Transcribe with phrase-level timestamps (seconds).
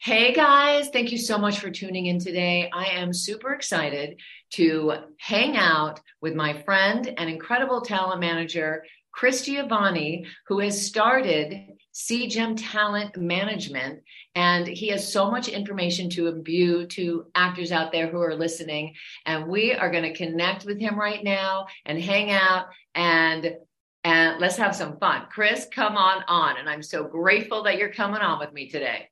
[0.00, 2.70] Hey guys, thank you so much for tuning in today.
[2.72, 4.20] I am super excited
[4.50, 11.66] to hang out with my friend and incredible talent manager, Chris Giovanni, who has started
[11.92, 14.02] CGEM Talent Management.
[14.36, 18.94] And he has so much information to imbue to actors out there who are listening.
[19.26, 23.56] And we are going to connect with him right now and hang out and
[24.04, 25.26] and let's have some fun.
[25.30, 26.56] Chris, come on on.
[26.56, 29.08] And I'm so grateful that you're coming on with me today.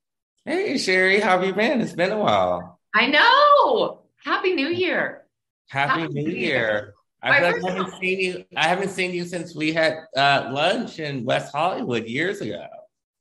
[0.47, 1.81] Hey, Sherry, how have you been?
[1.83, 2.81] It's been a while.
[2.95, 4.01] I know.
[4.25, 5.27] Happy New Year.
[5.69, 6.35] Happy, Happy New Year.
[6.35, 6.95] Year.
[7.23, 8.45] I, like I haven't seen you.
[8.57, 12.67] I haven't seen you since we had uh, lunch in West Hollywood years ago.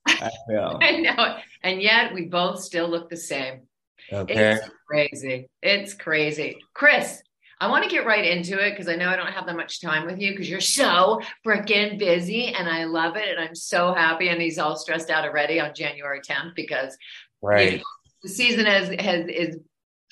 [0.08, 0.80] I feel.
[0.82, 3.64] I know, and yet we both still look the same.
[4.12, 4.54] Okay.
[4.54, 5.50] It's crazy.
[5.62, 6.58] It's crazy.
[6.74, 7.22] Chris,
[7.62, 9.82] I want to get right into it because I know I don't have that much
[9.82, 13.28] time with you because you're so freaking busy and I love it.
[13.28, 14.30] And I'm so happy.
[14.30, 16.98] And he's all stressed out already on January 10th because
[17.42, 17.74] right.
[17.74, 17.84] You know,
[18.24, 19.58] the season has, has is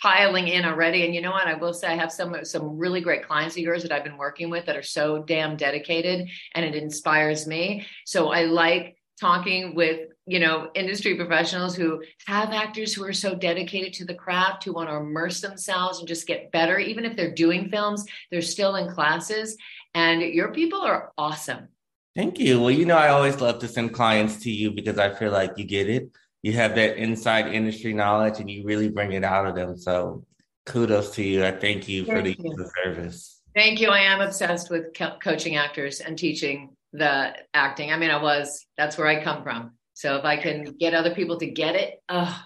[0.02, 1.06] piling in already.
[1.06, 1.48] And you know what?
[1.48, 4.18] I will say I have some some really great clients of yours that I've been
[4.18, 7.86] working with that are so damn dedicated and it inspires me.
[8.06, 13.34] So I like talking with you know industry professionals who have actors who are so
[13.34, 17.16] dedicated to the craft who want to immerse themselves and just get better even if
[17.16, 19.58] they're doing films they're still in classes.
[19.94, 21.70] And your people are awesome.
[22.16, 22.60] Thank you.
[22.60, 25.58] Well you know i always love to send clients to you because i feel like
[25.58, 26.12] you get it.
[26.44, 29.78] You have that inside industry knowledge and you really bring it out of them.
[29.78, 30.26] So
[30.66, 31.44] kudos to you.
[31.46, 33.42] I thank you thank for the, the service.
[33.56, 33.90] Thank you.
[33.90, 37.92] I am obsessed with co- coaching actors and teaching the acting.
[37.92, 39.77] I mean, I was, that's where I come from.
[39.98, 42.40] So if I can get other people to get it, oh,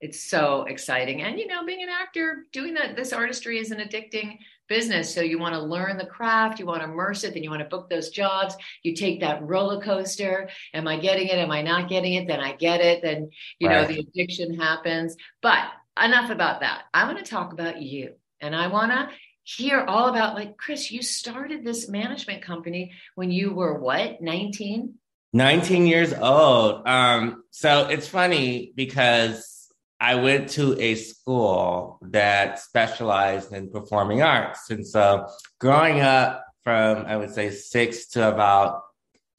[0.00, 1.22] it's so exciting.
[1.22, 4.38] And, you know, being an actor, doing that, this artistry is an addicting
[4.68, 5.14] business.
[5.14, 7.62] So you want to learn the craft, you want to immerse it, then you want
[7.62, 8.56] to book those jobs.
[8.82, 10.50] You take that roller coaster.
[10.74, 11.38] Am I getting it?
[11.38, 12.26] Am I not getting it?
[12.26, 13.02] Then I get it.
[13.02, 13.82] Then, you right.
[13.82, 15.14] know, the addiction happens.
[15.42, 15.68] But
[16.02, 16.86] enough about that.
[16.92, 18.14] I want to talk about you.
[18.40, 19.10] And I want to
[19.44, 24.94] hear all about like Chris, you started this management company when you were what, 19?
[25.32, 26.86] 19 years old.
[26.86, 29.68] Um, so it's funny because
[30.00, 34.70] I went to a school that specialized in performing arts.
[34.70, 38.82] And so growing up from, I would say, sixth to about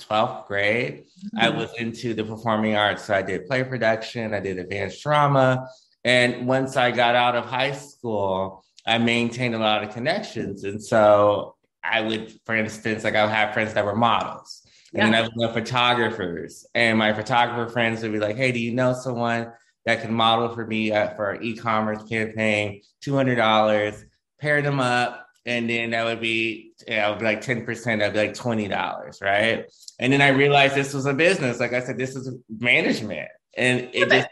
[0.01, 1.39] 12th grade, mm-hmm.
[1.39, 3.05] I was into the performing arts.
[3.05, 5.67] So I did play production, I did advanced drama.
[6.03, 10.63] And once I got out of high school, I maintained a lot of connections.
[10.63, 14.60] And so I would, for instance, like I would have friends that were models.
[14.93, 15.05] And yeah.
[15.05, 16.65] then I would know photographers.
[16.75, 19.51] And my photographer friends would be like, hey, do you know someone
[19.85, 22.81] that can model for me uh, for our e-commerce campaign?
[23.03, 24.03] $200,
[24.39, 25.27] pair them up.
[25.45, 29.65] And then that would be, yeah, would be like 10%, that'd be like $20, right?
[29.97, 31.59] And then I realized this was a business.
[31.59, 33.29] Like I said, this is management.
[33.57, 34.27] And it just,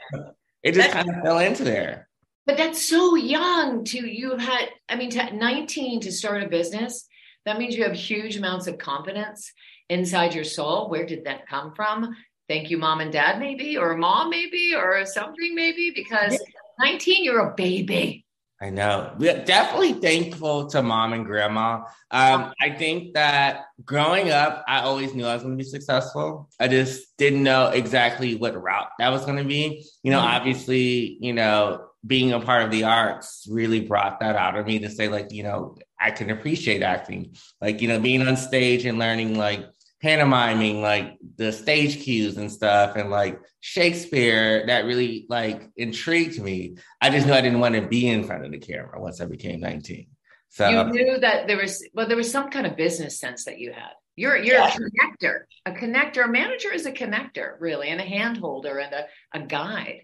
[0.61, 2.09] it just kind of fell into there.
[2.45, 7.07] But that's so young to you had, I mean, to 19 to start a business,
[7.45, 9.51] that means you have huge amounts of confidence
[9.89, 10.89] inside your soul.
[10.89, 12.15] Where did that come from?
[12.47, 16.39] Thank you, mom and dad, maybe, or mom, maybe, or something, maybe, because
[16.79, 18.25] 19, you're a baby.
[18.61, 19.13] I know.
[19.17, 21.83] We're definitely thankful to mom and grandma.
[22.11, 26.49] Um, I think that growing up, I always knew I was going to be successful.
[26.59, 29.85] I just didn't know exactly what route that was going to be.
[30.03, 30.27] You know, mm-hmm.
[30.27, 34.79] obviously, you know, being a part of the arts really brought that out of me
[34.79, 37.35] to say, like, you know, I can appreciate acting.
[37.61, 39.69] Like, you know, being on stage and learning like
[40.01, 46.77] pantomiming, like the stage cues and stuff, and like Shakespeare, that really like intrigued me.
[47.01, 49.25] I just knew I didn't want to be in front of the camera once I
[49.25, 50.07] became 19.
[50.49, 53.59] So you knew that there was well, there was some kind of business sense that
[53.59, 53.91] you had.
[54.15, 54.67] You're you're yeah.
[54.67, 55.41] a connector.
[55.65, 59.45] A connector, a manager is a connector, really, and a hand holder and a, a
[59.45, 60.01] guide.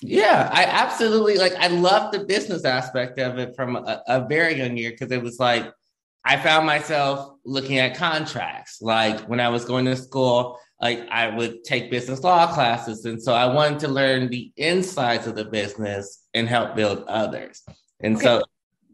[0.00, 1.54] Yeah, I absolutely like.
[1.54, 5.22] I love the business aspect of it from a, a very young year because it
[5.22, 5.72] was like
[6.24, 8.80] I found myself looking at contracts.
[8.80, 13.22] Like when I was going to school, like I would take business law classes, and
[13.22, 17.62] so I wanted to learn the insides of the business and help build others.
[18.00, 18.24] And okay.
[18.24, 18.42] so,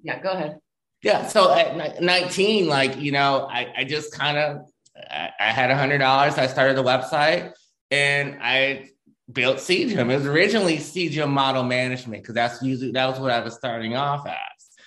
[0.02, 0.58] yeah, go ahead.
[1.02, 4.66] Yeah, so at 19, like you know, I, I just kind of
[5.10, 6.38] I, I had a hundred dollars.
[6.38, 7.52] I started a website,
[7.90, 8.90] and I
[9.32, 10.10] built CGEM.
[10.10, 13.96] It was originally CGEM model management because that's usually that was what I was starting
[13.96, 14.34] off as.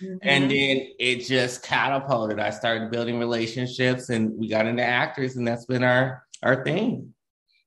[0.04, 0.18] Mm-hmm.
[0.22, 2.40] And then it just catapulted.
[2.40, 7.14] I started building relationships and we got into actors, and that's been our our thing.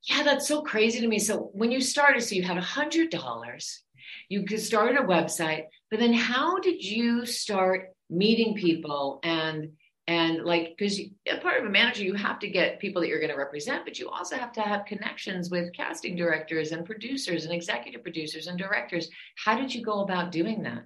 [0.09, 1.19] Yeah, that's so crazy to me.
[1.19, 3.83] So when you started, so you had a hundred dollars,
[4.29, 9.71] you started a website, but then how did you start meeting people and
[10.07, 13.21] and like because a part of a manager you have to get people that you're
[13.21, 17.45] going to represent but you also have to have connections with casting directors and producers
[17.45, 20.85] and executive producers and directors how did you go about doing that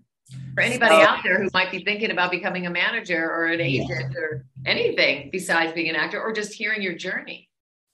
[0.55, 3.61] for anybody so, out there who might be thinking about becoming a manager or an
[3.61, 4.21] agent yeah.
[4.21, 7.49] or anything besides being an actor or just hearing your journey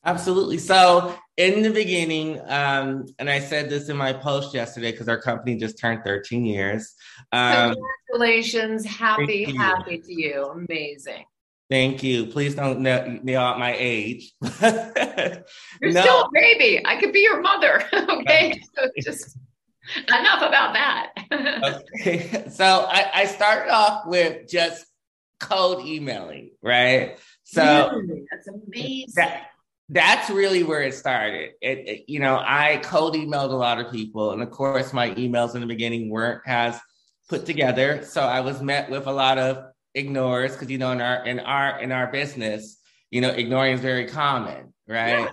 [0.04, 5.08] absolutely so in the beginning um, and i said this in my post yesterday because
[5.08, 6.94] our company just turned 13 years
[7.32, 7.74] um,
[8.10, 11.24] congratulations happy happy to you amazing
[11.70, 12.26] Thank you.
[12.26, 14.32] Please don't nail out my age.
[14.62, 16.00] You're no.
[16.02, 16.84] still a baby.
[16.84, 17.82] I could be your mother.
[17.94, 18.60] okay.
[18.76, 19.38] So just
[20.08, 21.12] enough about that.
[22.00, 22.44] okay.
[22.50, 24.86] So I, I, started off with just
[25.40, 27.18] cold emailing, right?
[27.44, 27.90] So
[28.30, 29.12] that's amazing.
[29.16, 29.48] That,
[29.88, 31.50] that's really where it started.
[31.60, 35.10] It, it, you know, I cold emailed a lot of people, and of course, my
[35.10, 36.80] emails in the beginning weren't as
[37.28, 38.02] put together.
[38.04, 39.64] So I was met with a lot of
[39.94, 42.78] ignores because you know in our in our in our business,
[43.10, 45.20] you know, ignoring is very common, right?
[45.20, 45.28] Yeah.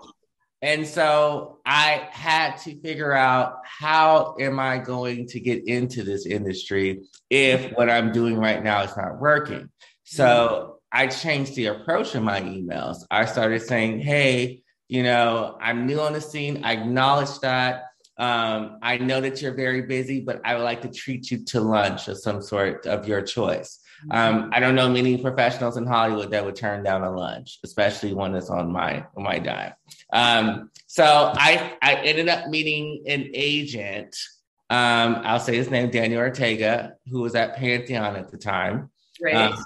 [0.62, 6.26] And so I had to figure out how am I going to get into this
[6.26, 9.70] industry if what I'm doing right now is not working.
[10.04, 12.98] So I changed the approach in my emails.
[13.10, 16.64] I started saying, hey, you know, I'm new on the scene.
[16.64, 17.86] I acknowledge that.
[18.18, 21.62] Um, I know that you're very busy, but I would like to treat you to
[21.62, 23.80] lunch of some sort of your choice.
[24.10, 28.14] Um, I don't know many professionals in Hollywood that would turn down a lunch, especially
[28.14, 29.74] one that's on my on my dime.
[30.12, 34.16] Um, so I I ended up meeting an agent.
[34.70, 38.90] Um, I'll say his name, Daniel Ortega, who was at Pantheon at the time.
[39.22, 39.36] Great.
[39.36, 39.66] Um,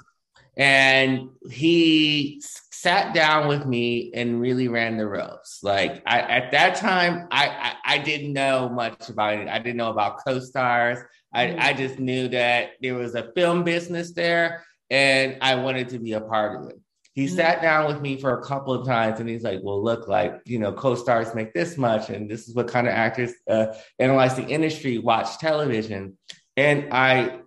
[0.56, 2.40] and he
[2.70, 5.60] sat down with me and really ran the ropes.
[5.62, 9.48] Like I, at that time, I, I, I didn't know much about it.
[9.48, 10.98] I didn't know about co-stars.
[11.32, 11.60] I, mm-hmm.
[11.60, 16.12] I just knew that there was a film business there, and I wanted to be
[16.12, 16.80] a part of it.
[17.16, 17.34] He mm-hmm.
[17.34, 20.42] sat down with me for a couple of times, and he's like, "Well, look, like
[20.44, 23.68] you know, co-stars make this much, and this is what kind of actors uh,
[23.98, 26.18] analyze the industry, watch television."
[26.58, 27.40] And I,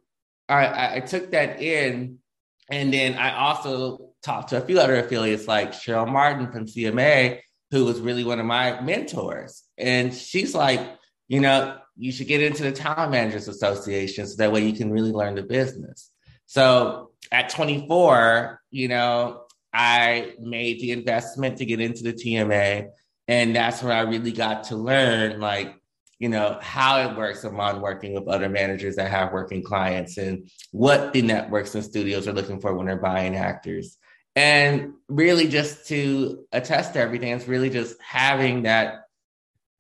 [0.50, 2.18] I, I took that in,
[2.70, 7.40] and then I also talked to a few other affiliates like Cheryl Martin from CMA,
[7.70, 9.64] who was really one of my mentors.
[9.78, 10.82] And she's like,
[11.28, 14.92] you know, you should get into the Talent Managers Association so that way you can
[14.92, 16.12] really learn the business.
[16.48, 19.44] So at 24, you know,
[19.74, 22.88] I made the investment to get into the TMA.
[23.28, 25.80] And that's where I really got to learn like
[26.20, 30.50] you know, how it works among working with other managers that have working clients and
[30.72, 33.98] what the networks and studios are looking for when they're buying actors.
[34.36, 39.06] And really just to attest to everything, it's really just having that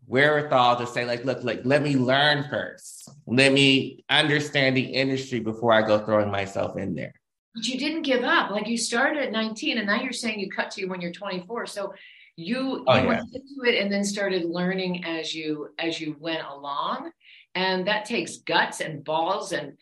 [0.08, 3.10] wherewithal to say, like, look, like, let me learn first.
[3.28, 7.14] Let me understand the industry before I go throwing myself in there.
[7.60, 8.52] But you didn't give up.
[8.52, 11.66] Like you started at 19 and now you're saying you cut to when you're 24.
[11.66, 11.94] So
[12.38, 13.08] you, oh, you yeah.
[13.08, 17.12] went into it and then started learning as you as you went along
[17.56, 19.74] and that takes guts and balls and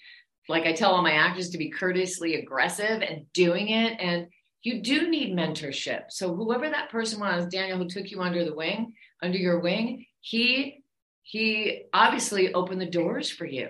[0.49, 4.27] like i tell all my actors to be courteously aggressive and doing it and
[4.63, 8.55] you do need mentorship so whoever that person was daniel who took you under the
[8.55, 10.83] wing under your wing he
[11.21, 13.67] he obviously opened the doors for you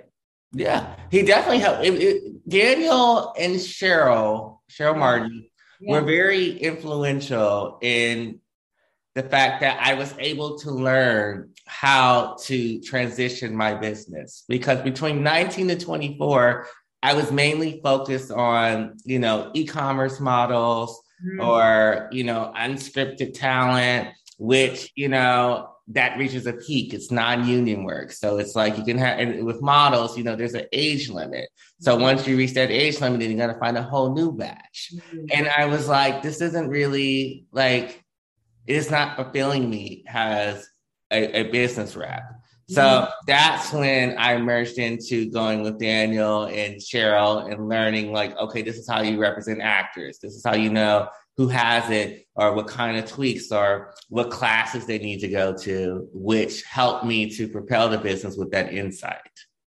[0.54, 5.46] yeah he definitely helped it, it, daniel and cheryl cheryl martin
[5.80, 5.92] yeah.
[5.92, 8.40] were very influential in
[9.18, 15.24] the fact that I was able to learn how to transition my business because between
[15.24, 16.68] 19 to 24,
[17.02, 21.44] I was mainly focused on, you know, e-commerce models mm.
[21.44, 26.94] or, you know, unscripted talent, which, you know, that reaches a peak.
[26.94, 28.12] It's non-union work.
[28.12, 31.50] So it's like you can have and with models, you know, there's an age limit.
[31.80, 32.04] So mm-hmm.
[32.04, 34.94] once you reach that age limit, then you gotta find a whole new batch.
[34.94, 35.26] Mm-hmm.
[35.34, 38.04] And I was like, this isn't really like
[38.66, 40.68] it's not fulfilling me as
[41.10, 42.24] a, a business rep.
[42.70, 43.12] So mm-hmm.
[43.26, 48.76] that's when I merged into going with Daniel and Cheryl and learning like, okay, this
[48.76, 50.20] is how you represent actors.
[50.22, 54.32] This is how you know who has it or what kind of tweaks or what
[54.32, 58.74] classes they need to go to, which helped me to propel the business with that
[58.74, 59.22] insight.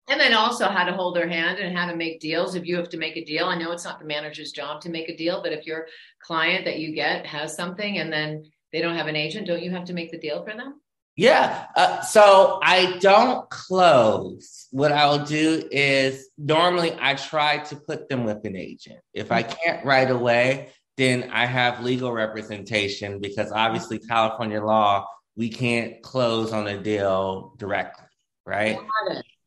[0.10, 2.56] And then also how to hold their hand and how to make deals.
[2.56, 4.89] If you have to make a deal, I know it's not the manager's job to
[4.89, 5.88] make a deal, but if your
[6.22, 9.72] client that you get has something and then they don't have an agent, don't you
[9.72, 10.82] have to make the deal for them?
[11.15, 11.68] Yeah.
[11.75, 14.68] Uh, so I don't close.
[14.72, 19.00] What I'll do is normally I try to put them with an agent.
[19.13, 25.05] If I can't right away, then I have legal representation because obviously California law,
[25.36, 28.05] we can't close on a deal directly,
[28.45, 28.77] right?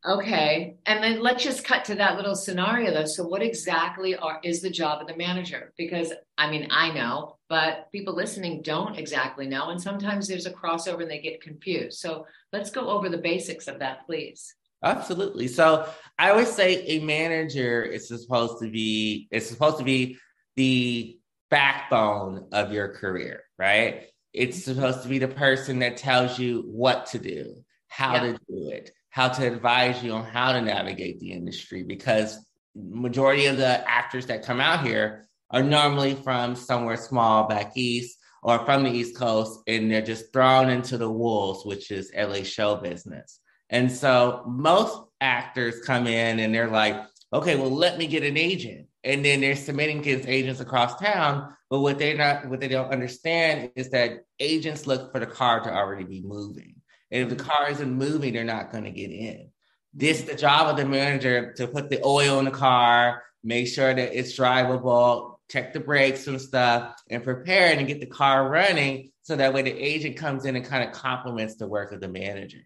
[0.07, 0.77] Okay.
[0.85, 3.07] And then let's just cut to that little scenario though.
[3.07, 5.73] So what exactly are is the job of the manager?
[5.79, 9.71] Because I mean, I know, but people listening don't exactly know.
[9.71, 12.01] And sometimes there's a crossover and they get confused.
[12.01, 14.55] So let's go over the basics of that, please.
[14.83, 15.49] Absolutely.
[15.49, 20.19] So I always say a manager is supposed to be it's supposed to be
[20.57, 21.19] the
[21.55, 24.07] backbone of your career, right?
[24.33, 24.75] It's mm-hmm.
[24.75, 27.55] supposed to be the person that tells you what to do,
[27.87, 28.21] how yeah.
[28.23, 32.45] to do it, how to advise you on how to navigate the industry because
[32.75, 38.19] majority of the actors that come out here are normally from somewhere small back east
[38.43, 42.43] or from the east coast and they're just thrown into the wolves which is la
[42.43, 43.39] show business
[43.71, 47.01] and so most actors come in and they're like
[47.33, 51.55] okay well let me get an agent and then they're submitting against agents across town
[51.71, 55.61] but what they're not what they don't understand is that agents look for the car
[55.61, 56.75] to already be moving
[57.15, 57.49] and if the mm-hmm.
[57.49, 59.49] car isn't moving, they're not going to get in.
[59.93, 63.69] This is the job of the manager to put the oil in the car, make
[63.69, 68.07] sure that it's drivable, check the brakes and stuff, and prepare it and get the
[68.07, 71.93] car running so that way the agent comes in and kind of complements the work
[71.93, 72.63] of the manager.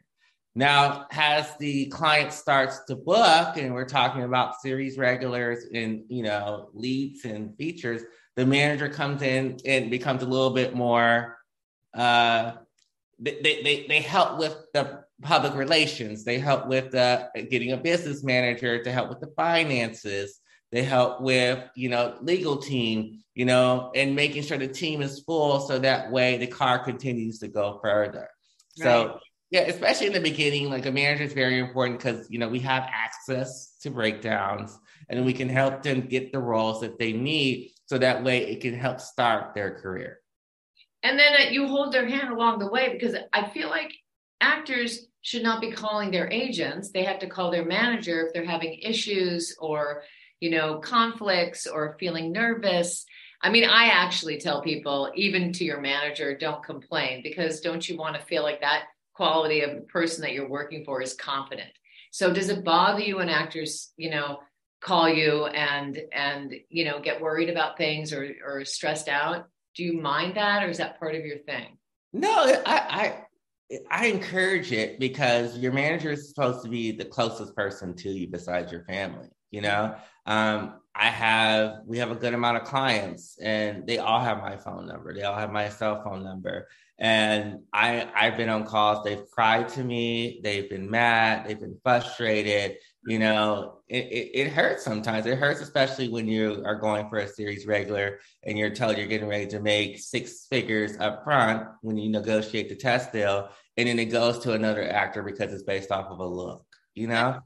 [0.59, 6.25] Now, as the client starts to book, and we're talking about series regulars and you
[6.25, 8.03] know leads and features,
[8.35, 11.39] the manager comes in and becomes a little bit more
[11.95, 12.55] uh,
[13.21, 16.25] they, they, they help with the public relations.
[16.25, 20.41] They help with the, getting a business manager to help with the finances.
[20.73, 25.21] They help with, you know, legal team, you know, and making sure the team is
[25.21, 28.29] full so that way the car continues to go further.
[28.79, 28.85] Right.
[28.85, 29.21] So
[29.51, 32.61] yeah, especially in the beginning, like a manager is very important because you know we
[32.61, 34.79] have access to breakdowns
[35.09, 38.61] and we can help them get the roles that they need so that way it
[38.61, 40.21] can help start their career
[41.03, 43.93] and then uh, you hold their hand along the way because I feel like
[44.41, 46.91] actors should not be calling their agents.
[46.91, 50.03] They have to call their manager if they're having issues or,
[50.41, 53.05] you know, conflicts or feeling nervous.
[53.43, 57.97] I mean, I actually tell people, even to your manager, don't complain because don't you
[57.97, 58.85] want to feel like that
[59.19, 61.71] quality of the person that you're working for is confident?
[62.11, 64.39] So does it bother you when actors, you know,
[64.81, 69.47] call you and and you know get worried about things or or stressed out?
[69.79, 71.79] do you mind that or is that part of your thing
[72.13, 72.31] no
[72.67, 73.15] i
[73.71, 78.11] i i encourage it because your manager is supposed to be the closest person to
[78.11, 79.95] you besides your family you know
[80.27, 84.57] um, i have we have a good amount of clients and they all have my
[84.57, 86.67] phone number they all have my cell phone number
[86.99, 91.79] and i i've been on calls they've cried to me they've been mad they've been
[91.83, 92.77] frustrated
[93.09, 95.25] you know, it, it, it, hurts sometimes.
[95.25, 99.07] It hurts, especially when you are going for a series regular and you're told you're
[99.07, 103.49] getting ready to make six figures up front when you negotiate the test deal.
[103.79, 107.07] And then it goes to another actor because it's based off of a look, you
[107.07, 107.41] know?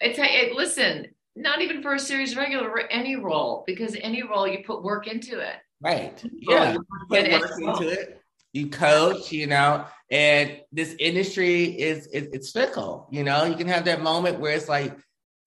[0.00, 4.64] It's, it, listen, not even for a series regular, any role, because any role you
[4.64, 5.56] put work into it.
[5.82, 6.24] Right.
[6.32, 6.72] Yeah.
[6.72, 8.22] You put work into it
[8.56, 13.44] you coach, you know, and this industry is, is it's fickle, you know.
[13.44, 14.96] You can have that moment where it's like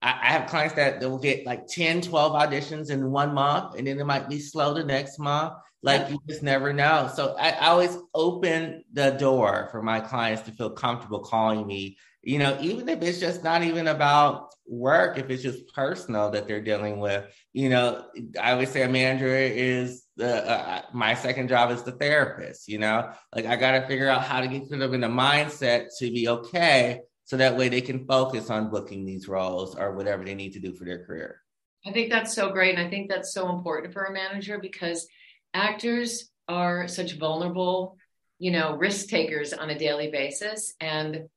[0.00, 3.86] I, I have clients that will get like 10, 12 auditions in one month, and
[3.86, 5.54] then it might be slow the next month.
[5.82, 7.10] Like you just never know.
[7.14, 11.96] So I, I always open the door for my clients to feel comfortable calling me
[12.22, 16.46] you know, even if it's just not even about work, if it's just personal that
[16.46, 18.04] they're dealing with, you know,
[18.40, 22.68] I always say a manager is the uh, my second job is the therapist.
[22.68, 25.88] You know, like I got to figure out how to get them in the mindset
[25.98, 30.24] to be okay, so that way they can focus on booking these roles or whatever
[30.24, 31.40] they need to do for their career.
[31.86, 35.08] I think that's so great, and I think that's so important for a manager because
[35.54, 37.96] actors are such vulnerable,
[38.38, 41.28] you know, risk takers on a daily basis, and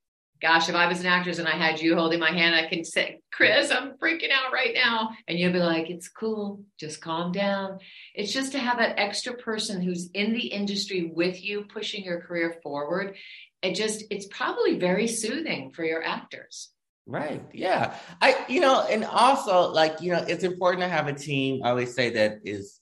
[0.44, 2.84] gosh, if I was an actress and I had you holding my hand, I can
[2.84, 5.12] say, Chris, I'm freaking out right now.
[5.26, 6.66] And you'll be like, it's cool.
[6.78, 7.80] Just calm down.
[8.14, 12.20] It's just to have that extra person who's in the industry with you, pushing your
[12.20, 13.16] career forward.
[13.62, 16.72] It just, it's probably very soothing for your actors.
[17.08, 17.42] Right.
[17.54, 17.96] Yeah.
[18.22, 21.62] I, you know, and also like, you know, it's important to have a team.
[21.64, 22.82] I always say that is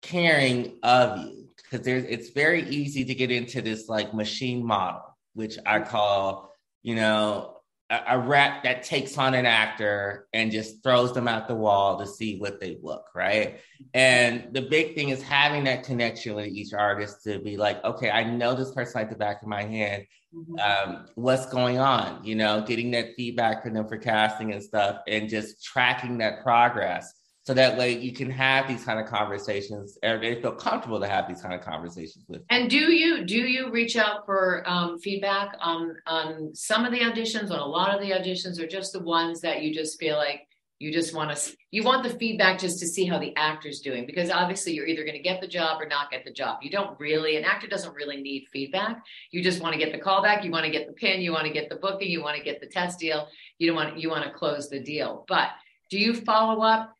[0.00, 5.02] caring of you because there's, it's very easy to get into this like machine model,
[5.34, 5.90] which I mm-hmm.
[5.90, 6.51] call
[6.82, 7.56] you know,
[7.90, 11.98] a, a rep that takes on an actor and just throws them out the wall
[11.98, 13.60] to see what they look, right?
[13.94, 18.10] And the big thing is having that connection with each artist to be like, okay,
[18.10, 20.06] I know this person like the back of my hand.
[20.34, 20.90] Mm-hmm.
[20.90, 22.24] Um, what's going on?
[22.24, 26.42] You know, getting that feedback from them for casting and stuff, and just tracking that
[26.42, 27.12] progress
[27.44, 31.08] so that way you can have these kind of conversations or they feel comfortable to
[31.08, 34.98] have these kind of conversations with and do you do you reach out for um,
[34.98, 38.92] feedback on on some of the auditions on a lot of the auditions or just
[38.92, 40.46] the ones that you just feel like
[40.82, 44.04] you just want to you want the feedback just to see how the actor's doing?
[44.04, 46.58] Because obviously you're either going to get the job or not get the job.
[46.60, 49.00] You don't really an actor doesn't really need feedback.
[49.30, 51.46] You just want to get the callback you want to get the pin you want
[51.46, 53.28] to get the booking you want to get the test deal.
[53.58, 55.24] You don't want you want to close the deal.
[55.28, 55.50] But
[55.88, 56.96] do you follow up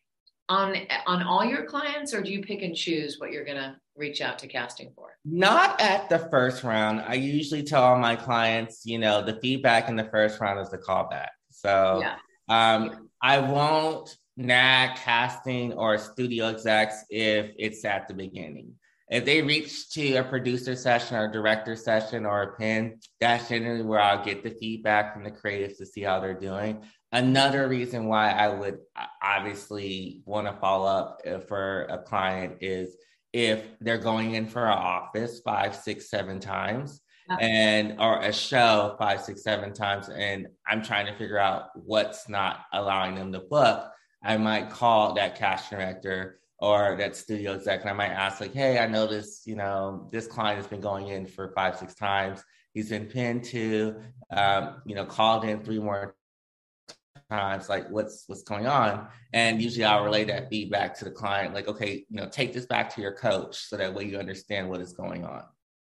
[0.52, 3.75] on on all your clients or do you pick and choose what you're going to
[3.97, 8.14] reach out to casting for not at the first round i usually tell all my
[8.14, 12.16] clients you know the feedback in the first round is the callback so yeah.
[12.49, 18.75] um, i won't nag casting or studio execs if it's at the beginning
[19.11, 23.47] if they reach to a producer session or a director session or a pin, that's
[23.47, 26.82] generally where I'll get the feedback from the creatives to see how they're doing.
[27.12, 28.78] Another reason why I would
[29.23, 32.97] obviously want to follow up uh, for a client is
[33.35, 37.02] if they're going in for an office five, six, seven times
[37.40, 42.28] and or a show five, six, seven times, and I'm trying to figure out what's
[42.28, 43.90] not allowing them to book,
[44.25, 48.54] I might call that cash director or that studio exec and I might ask like,
[48.54, 52.42] hey, I noticed, you know, this client has been going in for five, six times.
[52.73, 54.00] He's been pinned to,
[54.31, 56.14] um, you know, called in three more
[57.32, 59.08] times like what's what's going on?
[59.32, 62.66] And usually i'll relay that feedback to the client like okay you know take this
[62.66, 65.42] back to your coach so that way you understand what is going on.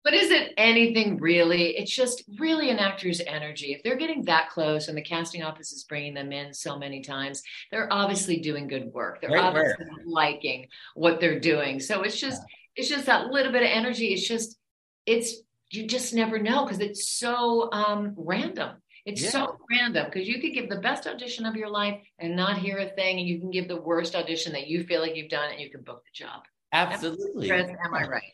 [0.05, 1.75] But is it anything really?
[1.77, 3.73] It's just really an actor's energy.
[3.73, 7.01] If they're getting that close and the casting office is bringing them in so many
[7.01, 9.19] times they're obviously doing good work.
[9.19, 11.79] They're obviously liking what they're doing.
[11.79, 12.55] So it's just yeah.
[12.75, 14.13] it's just that little bit of energy.
[14.13, 14.57] It's just
[15.07, 15.37] it's
[15.71, 19.29] you just never know because it's so um random it's yeah.
[19.29, 22.79] so random because you could give the best audition of your life and not hear
[22.79, 25.51] a thing, and you can give the worst audition that you feel like you've done,
[25.51, 26.43] and you can book the job.
[26.73, 27.51] Absolutely.
[27.51, 28.33] Am I right?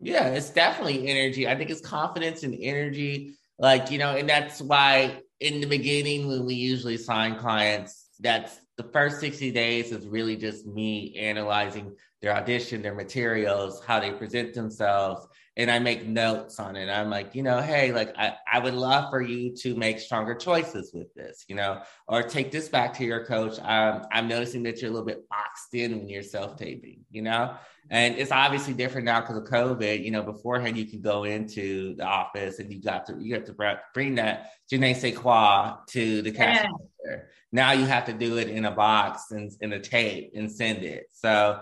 [0.00, 1.46] Yeah, it's definitely energy.
[1.48, 3.34] I think it's confidence and energy.
[3.58, 8.58] Like, you know, and that's why in the beginning, when we usually sign clients, that's
[8.76, 14.10] the first 60 days is really just me analyzing their audition, their materials, how they
[14.10, 16.90] present themselves, and I make notes on it.
[16.90, 20.34] I'm like, you know, hey, like I, I would love for you to make stronger
[20.34, 23.58] choices with this, you know, or take this back to your coach.
[23.60, 27.54] Um, I'm noticing that you're a little bit boxed in when you're self-taping, you know,
[27.88, 30.04] and it's obviously different now because of COVID.
[30.04, 33.44] You know, beforehand you can go into the office and you got to you have
[33.44, 36.68] to bring that je ne sais quoi to the cashier.
[37.08, 37.16] Yeah.
[37.52, 40.82] Now you have to do it in a box and in a tape and send
[40.82, 41.06] it.
[41.12, 41.60] So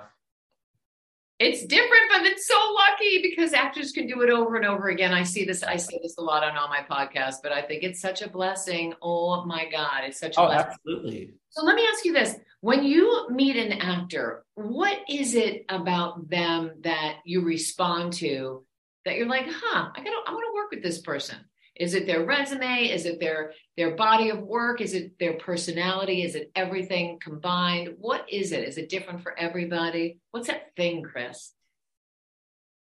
[1.40, 5.12] it's different, but it's so lucky because actors can do it over and over again.
[5.12, 7.82] I see this, I say this a lot on all my podcasts, but I think
[7.82, 8.94] it's such a blessing.
[9.02, 10.70] Oh my God, it's such a oh, blessing.
[10.70, 11.34] Absolutely.
[11.50, 12.36] So let me ask you this.
[12.60, 18.64] When you meet an actor, what is it about them that you respond to
[19.04, 21.36] that you're like, huh, I gotta, I want to work with this person?
[21.76, 22.88] Is it their resume?
[22.88, 24.80] Is it their their body of work?
[24.80, 26.22] Is it their personality?
[26.22, 27.94] Is it everything combined?
[27.98, 28.68] What is it?
[28.68, 30.20] Is it different for everybody?
[30.30, 31.52] What's that thing, Chris?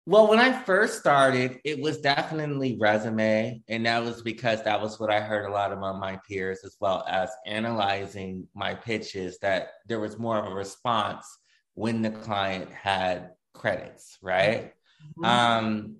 [0.06, 3.62] Well, when I first started, it was definitely resume.
[3.68, 6.76] And that was because that was what I heard a lot among my peers, as
[6.80, 11.26] well as analyzing my pitches, that there was more of a response
[11.74, 14.72] when the client had credits, right?
[15.18, 15.24] Mm-hmm.
[15.24, 15.96] Um,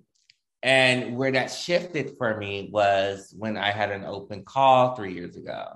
[0.63, 5.35] and where that shifted for me was when I had an open call three years
[5.35, 5.67] ago.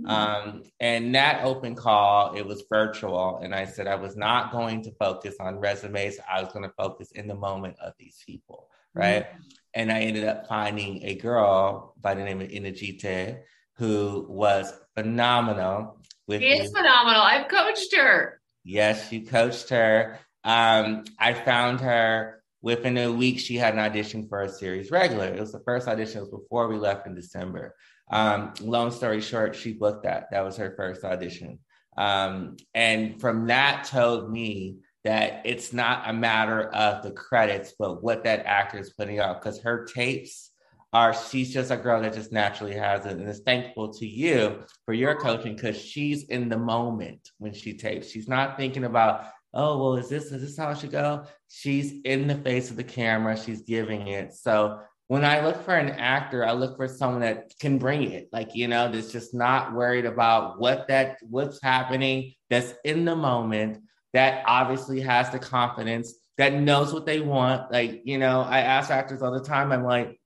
[0.00, 0.10] Mm-hmm.
[0.10, 3.40] Um, and that open call, it was virtual.
[3.42, 6.18] And I said I was not going to focus on resumes.
[6.28, 8.68] I was going to focus in the moment of these people.
[8.92, 9.26] Right.
[9.26, 9.40] Mm-hmm.
[9.74, 13.40] And I ended up finding a girl by the name of Inajite
[13.76, 15.98] who was phenomenal.
[16.26, 16.78] With she is me.
[16.78, 17.22] phenomenal.
[17.22, 18.40] I've coached her.
[18.62, 20.18] Yes, you coached her.
[20.44, 25.26] Um, I found her Within a week, she had an audition for a series regular.
[25.26, 26.16] It was the first audition.
[26.16, 27.74] It was before we left in December.
[28.10, 30.28] Um, long story short, she booked that.
[30.30, 31.58] That was her first audition.
[31.98, 38.02] Um, and from that told me that it's not a matter of the credits, but
[38.02, 39.42] what that actor is putting out.
[39.42, 40.50] Because her tapes
[40.94, 43.18] are, she's just a girl that just naturally has it.
[43.18, 47.76] And is thankful to you for your coaching because she's in the moment when she
[47.76, 48.10] tapes.
[48.10, 51.24] She's not thinking about oh well is this is this how it should go?
[51.48, 53.36] She's in the face of the camera.
[53.36, 54.34] She's giving it.
[54.34, 58.28] So when i look for an actor i look for someone that can bring it.
[58.32, 63.16] Like you know that's just not worried about what that what's happening that's in the
[63.16, 67.70] moment that obviously has the confidence that knows what they want.
[67.70, 70.18] Like you know i ask actors all the time i'm like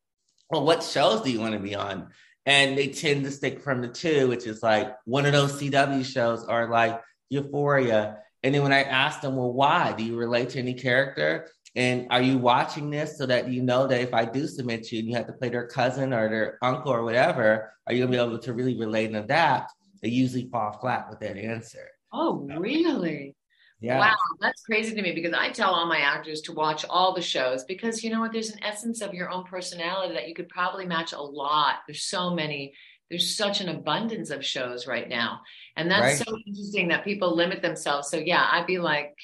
[0.51, 2.09] well what shows do you want to be on?
[2.47, 6.05] And they tend to stick from the two which is like one of those cw
[6.05, 9.93] shows or like euphoria And then when I asked them, well, why?
[9.93, 11.49] Do you relate to any character?
[11.75, 15.01] And are you watching this so that you know that if I do submit you
[15.01, 18.11] and you have to play their cousin or their uncle or whatever, are you gonna
[18.11, 19.73] be able to really relate and adapt?
[20.03, 21.87] They usually fall flat with that answer.
[22.13, 23.35] Oh, really?
[23.81, 24.01] Yeah.
[24.01, 27.23] Wow, that's crazy to me because I tell all my actors to watch all the
[27.23, 28.33] shows because you know what?
[28.33, 31.77] There's an essence of your own personality that you could probably match a lot.
[31.87, 32.75] There's so many,
[33.11, 35.41] there's such an abundance of shows right now.
[35.77, 36.29] And that's right.
[36.29, 38.09] so interesting that people limit themselves.
[38.11, 39.17] So, yeah, I'd be like,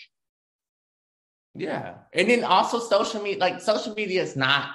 [1.54, 1.94] yeah.
[2.12, 4.70] And then also social media, like social media is not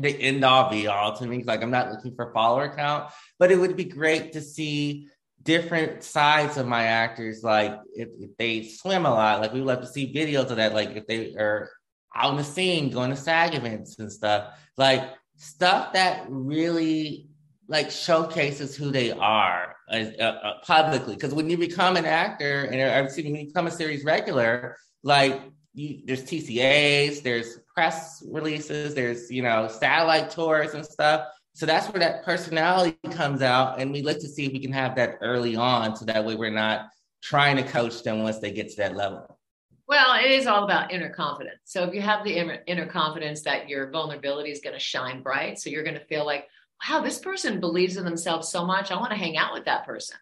[0.00, 1.42] the end all be all to me.
[1.42, 5.08] Like I'm not looking for follower count, but it would be great to see
[5.42, 7.42] different sides of my actors.
[7.42, 10.74] Like if, if they swim a lot, like we love to see videos of that.
[10.74, 11.70] Like if they are
[12.14, 15.02] out in the scene, going to SAG events and stuff, like
[15.36, 17.28] stuff that really
[17.68, 21.14] like showcases who they are uh, uh, publicly.
[21.14, 25.42] Because when you become an actor and uh, when you become a series regular, like
[25.72, 31.26] you, there's TCAs, there's press releases, there's you know satellite tours and stuff.
[31.54, 34.72] So that's where that personality comes out, and we look to see if we can
[34.72, 36.88] have that early on, so that way we're not
[37.22, 39.38] trying to coach them once they get to that level.
[39.86, 41.60] Well, it is all about inner confidence.
[41.64, 45.58] So if you have the inner confidence that your vulnerability is going to shine bright,
[45.58, 46.48] so you're going to feel like,
[46.88, 48.90] wow, this person believes in themselves so much.
[48.90, 50.16] I want to hang out with that person.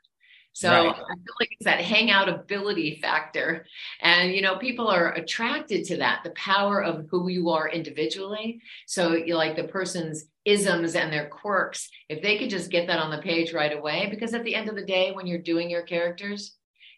[0.55, 0.87] So right.
[0.87, 3.65] I feel like it's that hangout ability factor.
[4.01, 8.61] And, you know, people are attracted to that, the power of who you are individually.
[8.87, 12.99] So you like the person's isms and their quirks, if they could just get that
[12.99, 15.71] on the page right away, because at the end of the day, when you're doing
[15.71, 16.55] your characters,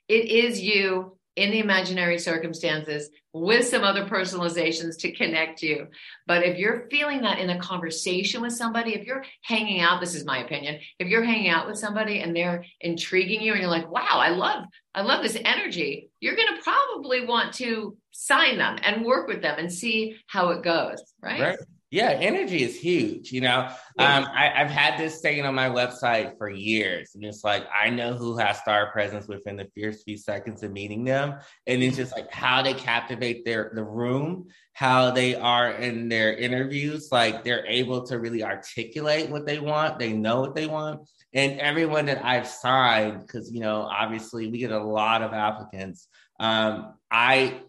[0.08, 5.88] it is you in the imaginary circumstances with some other personalizations to connect you.
[6.26, 10.14] But if you're feeling that in a conversation with somebody, if you're hanging out, this
[10.14, 13.70] is my opinion, if you're hanging out with somebody and they're intriguing you and you're
[13.70, 18.58] like, wow, I love, I love this energy, you're going to probably want to sign
[18.58, 21.02] them and work with them and see how it goes.
[21.20, 21.40] Right.
[21.40, 21.58] Right.
[21.94, 23.30] Yeah, energy is huge.
[23.30, 23.68] You know,
[24.00, 27.88] um, I, have had this saying on my website for years, and it's like I
[27.88, 31.96] know who has star presence within the first few seconds of meeting them, and it's
[31.96, 37.44] just like how they captivate their the room, how they are in their interviews, like
[37.44, 42.06] they're able to really articulate what they want, they know what they want, and everyone
[42.06, 46.08] that I've signed, because you know, obviously we get a lot of applicants.
[46.40, 47.60] Um, I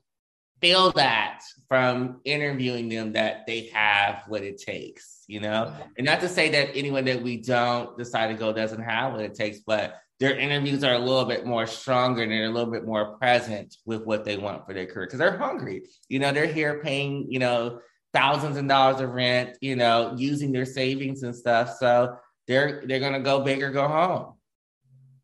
[0.61, 5.73] feel that from interviewing them that they have what it takes, you know?
[5.97, 9.21] And not to say that anyone that we don't decide to go doesn't have what
[9.21, 12.71] it takes, but their interviews are a little bit more stronger and they're a little
[12.71, 15.83] bit more present with what they want for their career because they're hungry.
[16.07, 17.79] You know, they're here paying, you know,
[18.13, 21.75] thousands of dollars of rent, you know, using their savings and stuff.
[21.77, 22.15] So
[22.47, 24.35] they're they're gonna go big or go home.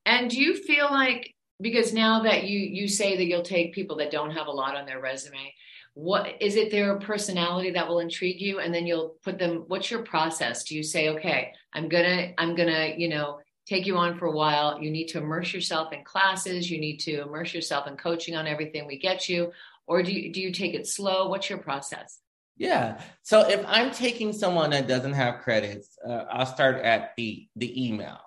[0.05, 3.97] And do you feel like because now that you you say that you'll take people
[3.97, 5.53] that don't have a lot on their resume
[5.93, 8.59] what is it their personality that will intrigue you?
[8.59, 10.63] And then you'll put them what's your process?
[10.63, 14.31] Do you say okay i'm gonna i'm gonna you know take you on for a
[14.31, 14.81] while.
[14.81, 16.69] You need to immerse yourself in classes.
[16.69, 19.51] You need to immerse yourself in coaching on everything we get you.
[19.87, 21.29] Or do you do you take it slow?
[21.29, 22.19] What's your process?
[22.57, 23.01] Yeah.
[23.23, 27.87] So if i'm taking someone that doesn't have credits uh, i'll start at the the
[27.87, 28.19] email.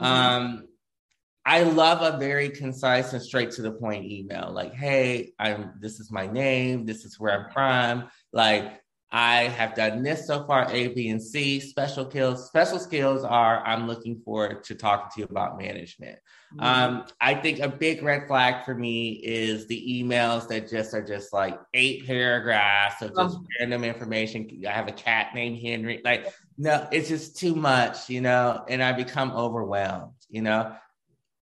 [0.00, 0.04] Mm-hmm.
[0.04, 0.67] um
[1.48, 4.52] I love a very concise and straight to the point email.
[4.52, 8.10] Like, hey, I'm this is my name, this is where I'm from.
[8.34, 11.58] Like, I have done this so far, A, B, and C.
[11.58, 16.18] Special skills, special skills are I'm looking forward to talking to you about management.
[16.54, 16.62] Mm-hmm.
[16.62, 21.02] Um, I think a big red flag for me is the emails that just are
[21.02, 23.46] just like eight paragraphs of just oh.
[23.58, 24.62] random information.
[24.68, 26.02] I have a cat named Henry.
[26.04, 30.76] Like, no, it's just too much, you know, and I become overwhelmed, you know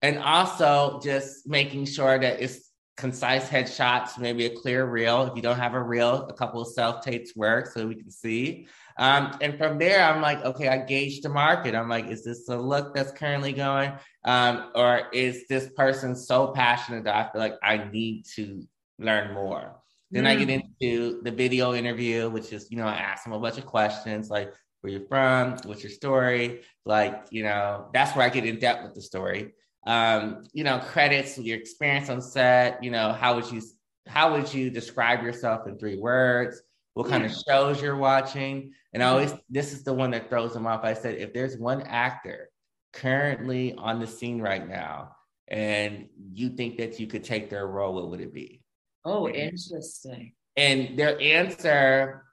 [0.02, 5.24] and also just making sure that it's concise headshots, maybe a clear reel.
[5.24, 8.10] If you don't have a reel, a couple of self tapes work so we can
[8.10, 8.68] see.
[8.98, 11.74] Um, and from there, I'm like, okay, I gauge the market.
[11.74, 13.92] I'm like, is this a look that's currently going?
[14.24, 18.62] Um, or is this person so passionate that I feel like I need to
[18.98, 19.76] learn more?
[20.10, 20.62] Then I get mm.
[20.80, 24.28] into the video interview, which is, you know, I ask them a bunch of questions
[24.28, 26.62] like, where you're from, what's your story?
[26.84, 29.52] Like, you know, that's where I get in depth with the story
[29.86, 32.82] um, you know, credits your experience on set.
[32.82, 33.62] You know, how would you
[34.06, 36.62] how would you describe yourself in three words?
[36.94, 38.72] What kind of shows you're watching?
[38.92, 40.84] And I always this is the one that throws them off.
[40.84, 42.50] I said, if there's one actor
[42.92, 45.16] currently on the scene right now,
[45.48, 48.62] and you think that you could take their role, what would it be?
[49.04, 50.32] Oh, interesting.
[50.56, 52.24] And their answer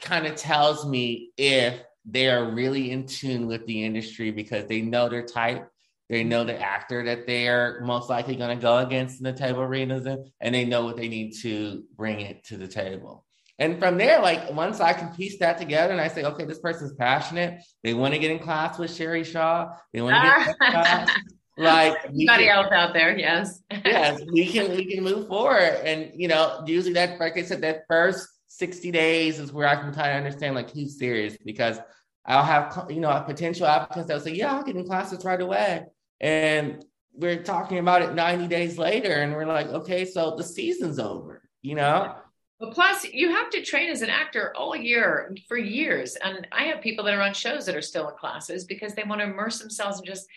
[0.00, 4.80] kind of tells me if they are really in tune with the industry because they
[4.80, 5.68] know their type
[6.08, 6.28] They mm-hmm.
[6.28, 10.06] know the actor that they're most likely going to go against in the table arenas,
[10.06, 13.24] and they know what they need to bring it to the table.
[13.58, 16.58] And from there, like once I can piece that together and I say, okay, this
[16.58, 17.62] person's passionate.
[17.84, 19.68] They want to get in class with Sherry Shaw.
[19.92, 20.70] They want to get in ah.
[20.70, 21.18] class.
[21.56, 23.62] Like anybody else out there, yes.
[23.84, 25.80] yes, we can we can move forward.
[25.84, 29.76] And you know, usually that like I said, that first 60 days is where I
[29.76, 31.78] can kind of understand like who's serious because
[32.24, 35.40] I'll have you know a potential applicants that'll say, Yeah, I'll get in classes right
[35.40, 35.84] away.
[36.20, 40.98] And we're talking about it 90 days later, and we're like, okay, so the season's
[40.98, 42.14] over, you know?
[42.58, 46.16] But plus, you have to train as an actor all year for years.
[46.16, 49.02] And I have people that are on shows that are still in classes because they
[49.02, 50.28] want to immerse themselves in just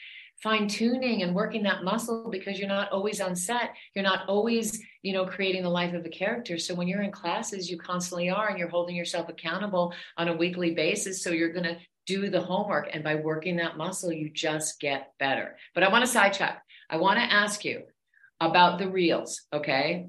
[0.42, 3.72] fine tuning and working that muscle because you're not always on set.
[3.96, 6.58] You're not always, you know, creating the life of a character.
[6.58, 10.36] So when you're in classes, you constantly are and you're holding yourself accountable on a
[10.36, 11.24] weekly basis.
[11.24, 12.90] So you're going to do the homework.
[12.94, 15.58] And by working that muscle, you just get better.
[15.74, 16.62] But I want to sidetrack.
[16.90, 17.84] I want to ask you
[18.40, 19.42] about the reels.
[19.52, 20.08] Okay.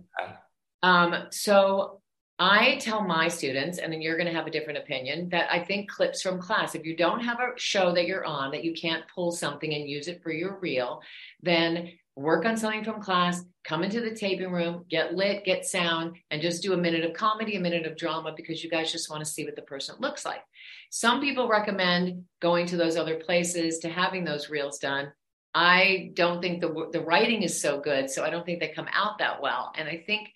[0.82, 2.00] Um, so
[2.38, 5.64] I tell my students, and then you're going to have a different opinion, that I
[5.64, 8.74] think clips from class, if you don't have a show that you're on that you
[8.74, 11.00] can't pull something and use it for your reel,
[11.42, 16.16] then work on something from class, come into the taping room, get lit, get sound,
[16.30, 19.10] and just do a minute of comedy, a minute of drama, because you guys just
[19.10, 20.42] want to see what the person looks like.
[20.90, 25.12] Some people recommend going to those other places to having those reels done.
[25.54, 28.88] I don't think the the writing is so good, so I don't think they come
[28.92, 29.72] out that well.
[29.74, 30.28] And I think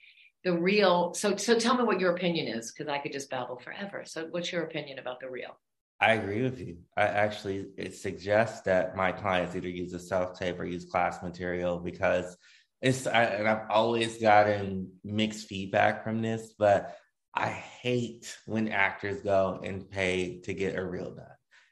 [0.45, 3.59] the reel so so tell me what your opinion is because i could just babble
[3.59, 4.05] forever.
[4.07, 5.59] So what's your opinion about the reel?
[6.01, 6.79] I agree with you.
[6.97, 11.79] I actually it suggests that my clients either use a self-tape or use class material
[11.79, 12.37] because
[12.83, 16.97] it's I, and i've always gotten mixed feedback from this but
[17.35, 21.27] i hate when actors go and pay to get a reel done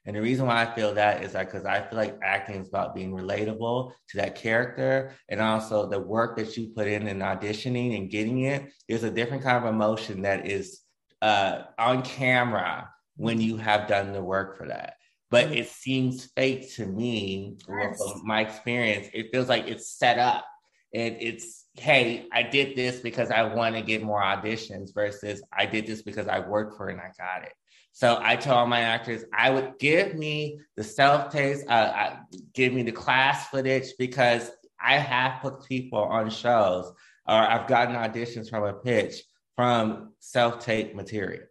[0.08, 2.68] and the reason why I feel that is that because I feel like acting is
[2.68, 7.18] about being relatable to that character and also the work that you put in in
[7.18, 8.72] auditioning and getting it.
[8.88, 10.80] There's a different kind of emotion that is
[11.20, 14.94] uh, on camera when you have done the work for that.
[15.30, 17.98] But it seems fake to me, yes.
[17.98, 19.08] from my experience.
[19.12, 20.46] It feels like it's set up
[20.94, 25.66] and it's hey, I did this because I want to get more auditions versus I
[25.66, 27.52] did this because I worked for it and I got it.
[27.98, 32.18] So I told my actors, I would give me the self taste, uh, I,
[32.54, 36.92] give me the class footage because I have put people on shows
[37.26, 39.24] or I've gotten auditions from a pitch
[39.56, 41.42] from self tape material.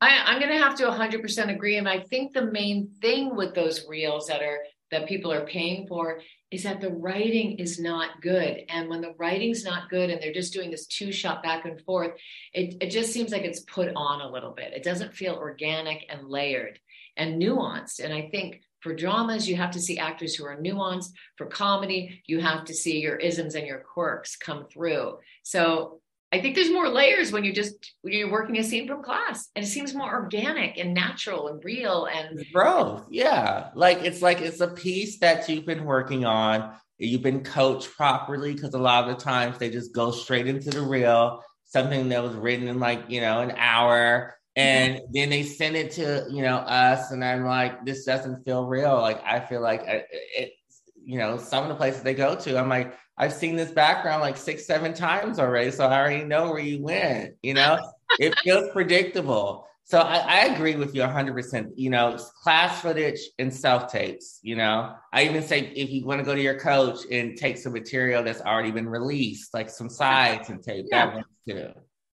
[0.00, 1.76] I, am going to have to 100% agree.
[1.76, 4.60] And I think the main thing with those reels that are
[4.90, 8.64] that people are paying for is that the writing is not good.
[8.68, 11.80] And when the writing's not good and they're just doing this two shot back and
[11.82, 12.12] forth,
[12.52, 14.72] it, it just seems like it's put on a little bit.
[14.72, 16.80] It doesn't feel organic and layered
[17.16, 18.00] and nuanced.
[18.02, 21.10] And I think for dramas, you have to see actors who are nuanced.
[21.36, 25.18] For comedy, you have to see your isms and your quirks come through.
[25.42, 26.00] So
[26.32, 29.48] I think there's more layers when you just when you're working a scene from class,
[29.56, 33.06] and it seems more organic and natural and real and growth.
[33.10, 36.72] Yeah, like it's like it's a piece that you've been working on.
[36.98, 40.70] You've been coached properly because a lot of the times they just go straight into
[40.70, 45.12] the reel, something that was written in like you know an hour, and mm-hmm.
[45.12, 49.00] then they send it to you know us, and I'm like, this doesn't feel real.
[49.00, 50.02] Like I feel like uh,
[50.36, 50.52] it,
[51.04, 54.22] you know, some of the places they go to, I'm like, I've seen this background
[54.22, 55.70] like six, seven times already.
[55.70, 57.78] So I already know where you went, you know,
[58.18, 59.66] it feels predictable.
[59.84, 61.72] So I, I, agree with you 100%.
[61.74, 64.38] You know, class footage and self tapes.
[64.42, 67.58] You know, I even say if you want to go to your coach and take
[67.58, 71.06] some material that's already been released, like some sides and tape, yeah.
[71.06, 71.72] that works too.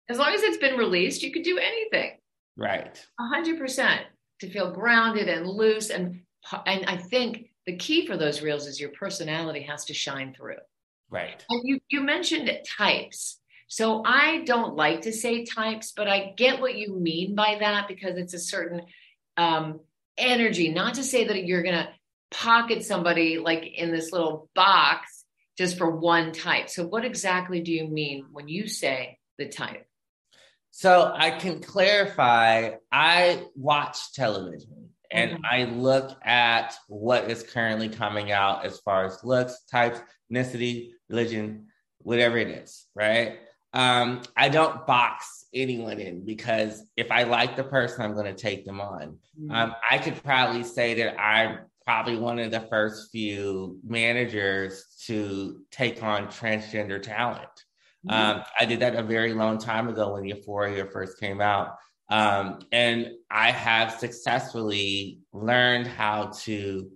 [0.09, 2.13] As long as it's been released, you could do anything.
[2.57, 3.05] Right.
[3.21, 3.99] 100%
[4.41, 5.91] to feel grounded and loose.
[5.91, 6.23] And,
[6.65, 10.57] and I think the key for those reels is your personality has to shine through.
[11.11, 11.45] Right.
[11.49, 13.41] And you, you mentioned types.
[13.69, 17.89] So I don't like to say types, but I get what you mean by that
[17.89, 18.83] because it's a certain
[19.37, 19.81] um,
[20.17, 20.73] energy.
[20.73, 21.89] Not to say that you're going to
[22.31, 25.25] pocket somebody like in this little box
[25.57, 26.69] just for one type.
[26.69, 29.87] So, what exactly do you mean when you say the type?
[30.71, 35.45] So, I can clarify I watch television and mm-hmm.
[35.49, 40.01] I look at what is currently coming out as far as looks, types,
[40.35, 41.67] ethnicity, religion,
[41.99, 43.39] whatever it is, right?
[43.73, 48.41] Um, I don't box anyone in because if I like the person, I'm going to
[48.41, 49.19] take them on.
[49.41, 49.51] Mm-hmm.
[49.51, 55.61] Um, I could probably say that I'm probably one of the first few managers to
[55.71, 57.49] take on transgender talent.
[58.07, 58.39] Mm-hmm.
[58.39, 61.77] Um, I did that a very long time ago when Euphoria first came out.
[62.11, 66.91] Um, and I have successfully learned how to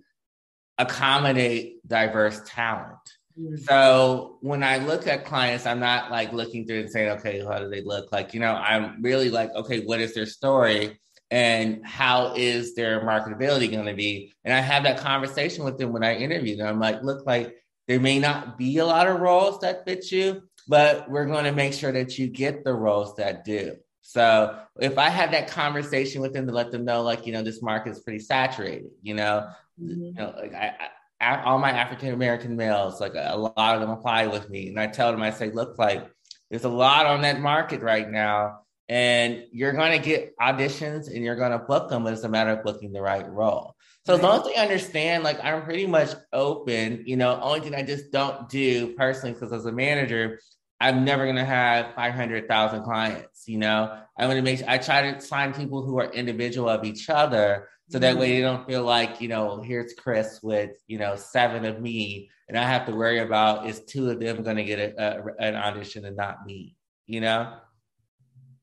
[0.77, 2.97] accommodate diverse talent.
[3.39, 3.57] Mm-hmm.
[3.63, 7.59] So when I look at clients, I'm not like looking through and saying, okay, how
[7.59, 8.11] do they look?
[8.11, 10.99] Like, you know, I'm really like, okay, what is their story?
[11.31, 14.33] And how is their marketability going to be?
[14.43, 16.67] And I have that conversation with them when I interview them.
[16.67, 17.55] I'm like, look, like
[17.87, 21.51] there may not be a lot of roles that fit you, but we're going to
[21.51, 23.75] make sure that you get the roles that do.
[24.01, 27.43] So if I have that conversation with them to let them know, like, you know,
[27.43, 29.47] this market is pretty saturated, you know,
[29.79, 30.01] mm-hmm.
[30.01, 30.87] you know, like I, I
[31.21, 34.69] all my African American males, like a, lot of them apply with me.
[34.69, 36.09] And I tell them, I say, look, like
[36.49, 38.61] there's a lot on that market right now.
[38.87, 42.29] And you're going to get auditions and you're going to book them, but it's a
[42.29, 43.75] matter of booking the right role.
[44.05, 47.75] So as long as they understand, like I'm pretty much open, you know, only thing
[47.75, 50.39] I just don't do personally, because as a manager,
[50.81, 53.47] I'm never gonna have 500,000 clients.
[53.47, 54.63] You know, I'm gonna make.
[54.67, 58.35] I try to find people who are individual of each other, so that way mm-hmm.
[58.35, 62.57] they don't feel like you know, here's Chris with you know seven of me, and
[62.57, 66.05] I have to worry about is two of them gonna get a, a, an audition
[66.05, 66.75] and not me.
[67.07, 67.53] You know.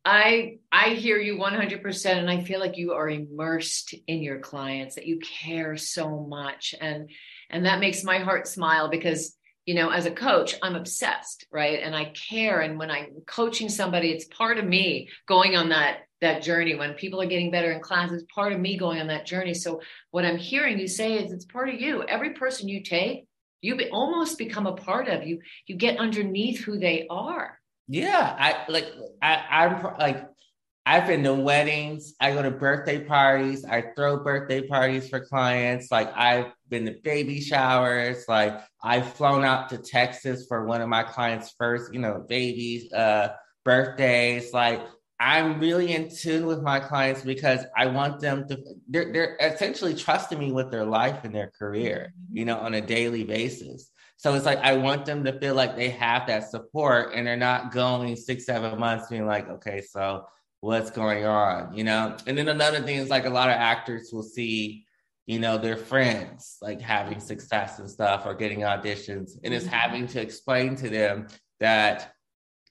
[0.07, 4.95] I I hear you 100% and I feel like you are immersed in your clients
[4.95, 7.11] that you care so much and
[7.51, 11.81] and that makes my heart smile because you know, as a coach, I'm obsessed, right?
[11.83, 12.61] And I care.
[12.61, 16.75] And when I'm coaching somebody, it's part of me going on that that journey.
[16.77, 19.53] When people are getting better in class, it's part of me going on that journey.
[19.53, 22.05] So what I'm hearing you say is it's part of you.
[22.05, 23.27] Every person you take,
[23.61, 25.41] you be, almost become a part of you.
[25.67, 27.59] You get underneath who they are.
[27.89, 28.87] Yeah, I like
[29.21, 30.29] I I'm like
[30.89, 35.91] I've been to weddings, I go to birthday parties, I throw birthday parties for clients.
[35.91, 40.89] Like I've been to baby showers, like I've flown out to Texas for one of
[40.89, 43.31] my clients' first, you know, babies, uh,
[43.65, 44.53] birthdays.
[44.53, 44.81] Like
[45.19, 48.57] I'm really in tune with my clients because I want them to
[48.89, 52.81] they're they're essentially trusting me with their life and their career, you know, on a
[52.81, 53.91] daily basis.
[54.19, 57.37] So it's like I want them to feel like they have that support and they're
[57.37, 60.27] not going six, seven months being like, okay, so
[60.67, 62.17] what's going on, you know?
[62.27, 64.85] And then another thing is like a lot of actors will see,
[65.25, 69.75] you know, their friends like having success and stuff or getting auditions and it's mm-hmm.
[69.75, 71.29] having to explain to them
[71.61, 72.13] that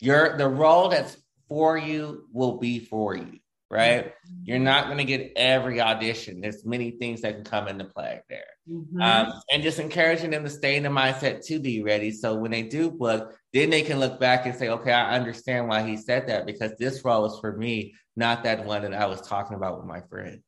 [0.01, 1.15] your the role that's
[1.47, 4.05] for you will be for you, right?
[4.05, 4.43] Mm-hmm.
[4.43, 6.41] You're not going to get every audition.
[6.41, 8.45] There's many things that can come into play there.
[8.69, 9.01] Mm-hmm.
[9.01, 12.11] Um, and just encouraging them to stay in the mindset to be ready.
[12.11, 15.67] So when they do book, then they can look back and say, okay, I understand
[15.67, 19.07] why he said that because this role was for me, not that one that I
[19.07, 20.41] was talking about with my friend.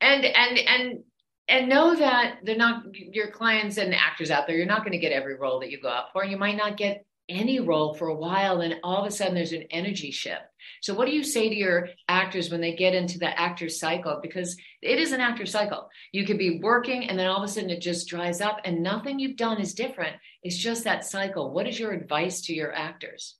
[0.00, 0.98] And and and
[1.48, 4.56] and know that they're not your clients and actors out there.
[4.56, 6.24] You're not going to get every role that you go out for.
[6.24, 9.52] You might not get any role for a while and all of a sudden there's
[9.52, 10.42] an energy shift.
[10.80, 14.18] So what do you say to your actors when they get into the actor cycle?
[14.22, 15.88] Because it is an actor cycle.
[16.12, 18.82] You could be working and then all of a sudden it just dries up and
[18.82, 20.16] nothing you've done is different.
[20.42, 21.52] It's just that cycle.
[21.52, 23.36] What is your advice to your actors?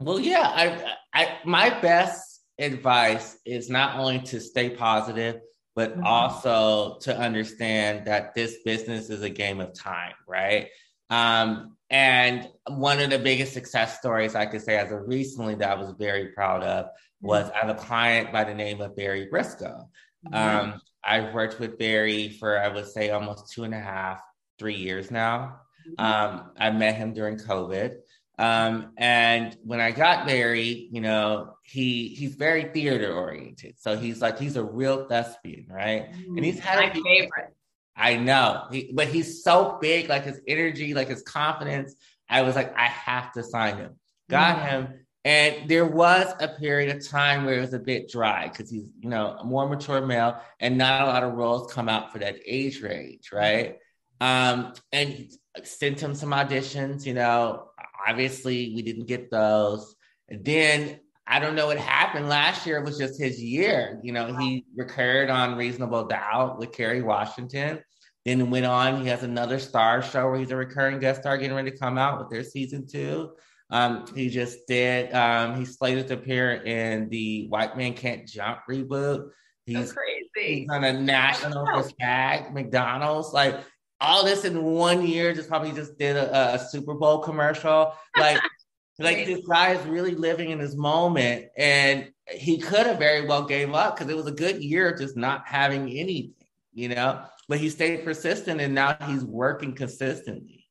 [0.00, 5.40] Well, yeah, I, I my best advice is not only to stay positive,
[5.74, 6.06] but mm-hmm.
[6.06, 10.68] also to understand that this business is a game of time, right?
[11.10, 15.70] Um, and one of the biggest success stories I could say as of recently that
[15.70, 16.86] I was very proud of
[17.20, 19.88] was I have a client by the name of Barry Briscoe.
[20.26, 20.34] Mm-hmm.
[20.34, 24.18] Um, I've worked with Barry for I would say almost two and a half,
[24.58, 25.60] three years now.
[25.88, 26.04] Mm-hmm.
[26.04, 27.94] Um, I met him during COVID.
[28.40, 33.76] Um, and when I got Barry, you know, he he's very theater oriented.
[33.78, 36.12] So he's like he's a real thespian, right?
[36.12, 37.53] Mm, and he's had my favorite.
[37.96, 41.94] I know, he, but he's so big, like his energy, like his confidence.
[42.28, 43.92] I was like, I have to sign him.
[44.28, 44.66] Got mm-hmm.
[44.66, 45.00] him.
[45.24, 48.84] And there was a period of time where it was a bit dry because he's,
[49.00, 52.18] you know, a more mature male and not a lot of roles come out for
[52.18, 53.78] that age range, right?
[54.20, 55.30] Um, and
[55.62, 57.68] sent him some auditions, you know,
[58.06, 59.94] obviously we didn't get those.
[60.28, 62.78] And then I don't know what happened last year.
[62.78, 63.98] It was just his year.
[64.02, 67.80] You know, he recurred on Reasonable Doubt with Kerry Washington.
[68.24, 69.02] Then went on.
[69.02, 71.98] He has another star show where he's a recurring guest star getting ready to come
[71.98, 73.30] out with their season two.
[73.70, 75.12] Um, he just did.
[75.14, 79.30] Um, he's slated to appear in the White Men Can't Jump reboot.
[79.66, 80.60] He's so crazy.
[80.60, 81.66] He's on a national
[82.00, 83.32] SAG, McDonald's.
[83.32, 83.60] Like
[84.00, 85.32] all this in one year.
[85.32, 87.94] Just probably just did a, a Super Bowl commercial.
[88.16, 88.40] Like
[88.98, 93.44] like this guy is really living in his moment, and he could have very well
[93.44, 96.34] gave up because it was a good year just not having anything,
[96.72, 97.22] you know.
[97.48, 100.66] But he stayed persistent, and now he's working consistently.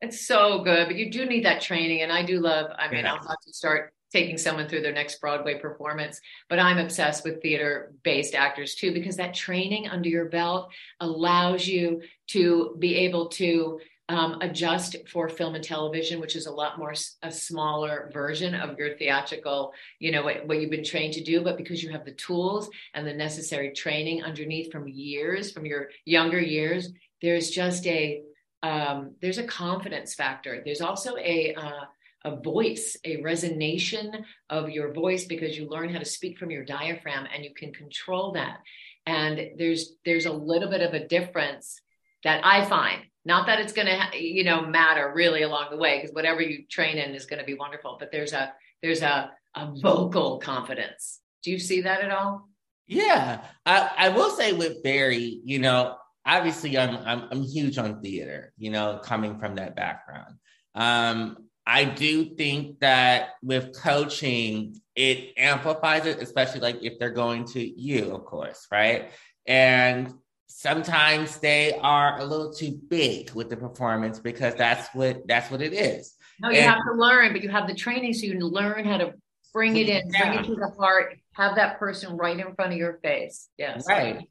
[0.00, 2.70] It's so good, but you do need that training, and I do love.
[2.78, 3.12] I mean, yeah.
[3.12, 6.20] I'll have to start taking someone through their next Broadway performance.
[6.48, 11.66] But I'm obsessed with theater based actors too, because that training under your belt allows
[11.66, 16.78] you to be able to um, adjust for film and television, which is a lot
[16.78, 21.24] more a smaller version of your theatrical, you know, what, what, you've been trained to
[21.24, 21.42] do.
[21.42, 25.88] But because you have the tools and the necessary training underneath from years, from your
[26.04, 26.90] younger years,
[27.22, 28.22] there's just a
[28.62, 30.62] um, there's a confidence factor.
[30.64, 31.84] There's also a uh,
[32.24, 36.64] a voice, a resonation of your voice because you learn how to speak from your
[36.64, 38.60] diaphragm and you can control that.
[39.06, 41.80] And there's there's a little bit of a difference
[42.22, 45.98] that I find not that it's going to, you know, matter really along the way,
[45.98, 47.96] because whatever you train in is going to be wonderful.
[47.98, 48.52] But there's a
[48.82, 51.20] there's a a vocal confidence.
[51.42, 52.48] Do you see that at all?
[52.86, 55.96] Yeah, I, I will say with Barry, you know,
[56.26, 58.52] obviously I'm, I'm I'm huge on theater.
[58.58, 60.34] You know, coming from that background,
[60.74, 67.46] um, I do think that with coaching, it amplifies it, especially like if they're going
[67.46, 69.10] to you, of course, right?
[69.46, 70.12] And
[70.56, 75.60] sometimes they are a little too big with the performance because that's what that's what
[75.60, 76.14] it is.
[76.40, 78.98] No, you and, have to learn, but you have the training so you learn how
[78.98, 79.14] to
[79.52, 80.30] bring it in, yeah.
[80.30, 83.48] bring it to the heart, have that person right in front of your face.
[83.58, 83.84] Yes.
[83.88, 84.26] Right.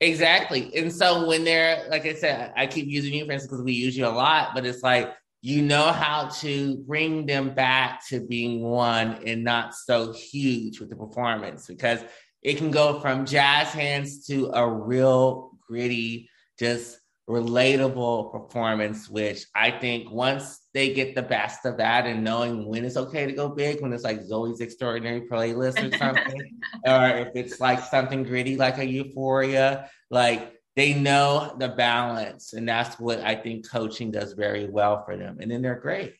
[0.00, 0.74] Exactly.
[0.76, 3.72] And so when they're like I said, I keep using you for instance because we
[3.72, 5.12] use you a lot, but it's like
[5.42, 10.88] you know how to bring them back to being one and not so huge with
[10.90, 12.00] the performance because
[12.42, 19.70] it can go from jazz hands to a real gritty, just relatable performance, which I
[19.70, 23.50] think once they get the best of that and knowing when it's okay to go
[23.50, 28.56] big, when it's like Zoey's Extraordinary Playlist or something, or if it's like something gritty
[28.56, 32.54] like a Euphoria, like they know the balance.
[32.54, 35.38] And that's what I think coaching does very well for them.
[35.40, 36.14] And then they're great.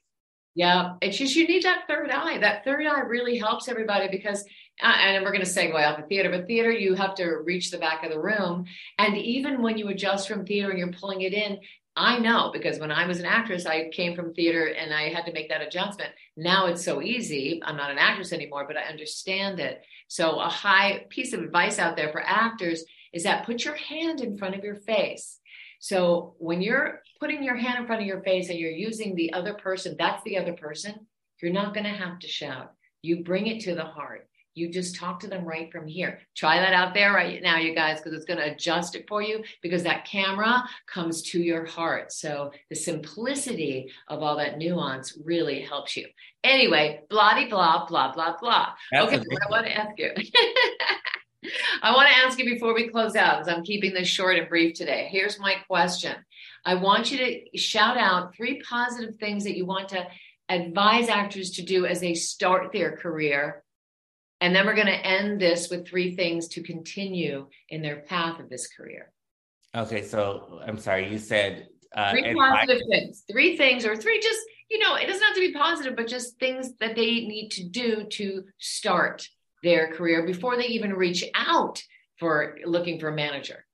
[0.58, 2.38] Yeah, it's just you need that third eye.
[2.38, 4.44] That third eye really helps everybody because
[4.82, 7.70] uh, and we're going to segue off of theater, but theater, you have to reach
[7.70, 8.64] the back of the room.
[8.98, 11.60] And even when you adjust from theater and you're pulling it in,
[11.94, 15.26] I know because when I was an actress, I came from theater and I had
[15.26, 16.10] to make that adjustment.
[16.36, 17.62] Now it's so easy.
[17.64, 19.80] I'm not an actress anymore, but I understand it.
[20.08, 22.82] So, a high piece of advice out there for actors
[23.12, 25.38] is that put your hand in front of your face.
[25.78, 29.32] So, when you're putting your hand in front of your face and you're using the
[29.32, 31.06] other person, that's the other person,
[31.40, 32.72] you're not going to have to shout.
[33.02, 36.20] You bring it to the heart you just talk to them right from here.
[36.36, 39.22] Try that out there right now, you guys, because it's going to adjust it for
[39.22, 42.12] you because that camera comes to your heart.
[42.12, 46.06] So the simplicity of all that nuance really helps you.
[46.42, 48.68] Anyway, blah blah blah blah blah.
[48.90, 50.10] That's okay, I want to ask you.
[51.82, 54.48] I want to ask you before we close out, because I'm keeping this short and
[54.48, 55.08] brief today.
[55.10, 56.14] Here's my question.
[56.64, 60.06] I want you to shout out three positive things that you want to
[60.48, 63.62] advise actors to do as they start their career
[64.40, 68.38] and then we're going to end this with three things to continue in their path
[68.38, 69.12] of this career.
[69.74, 73.24] Okay, so I'm sorry, you said uh, three positive things.
[73.30, 76.38] Three things, or three just, you know, it doesn't have to be positive, but just
[76.38, 79.28] things that they need to do to start
[79.62, 81.82] their career before they even reach out
[82.18, 83.64] for looking for a manager.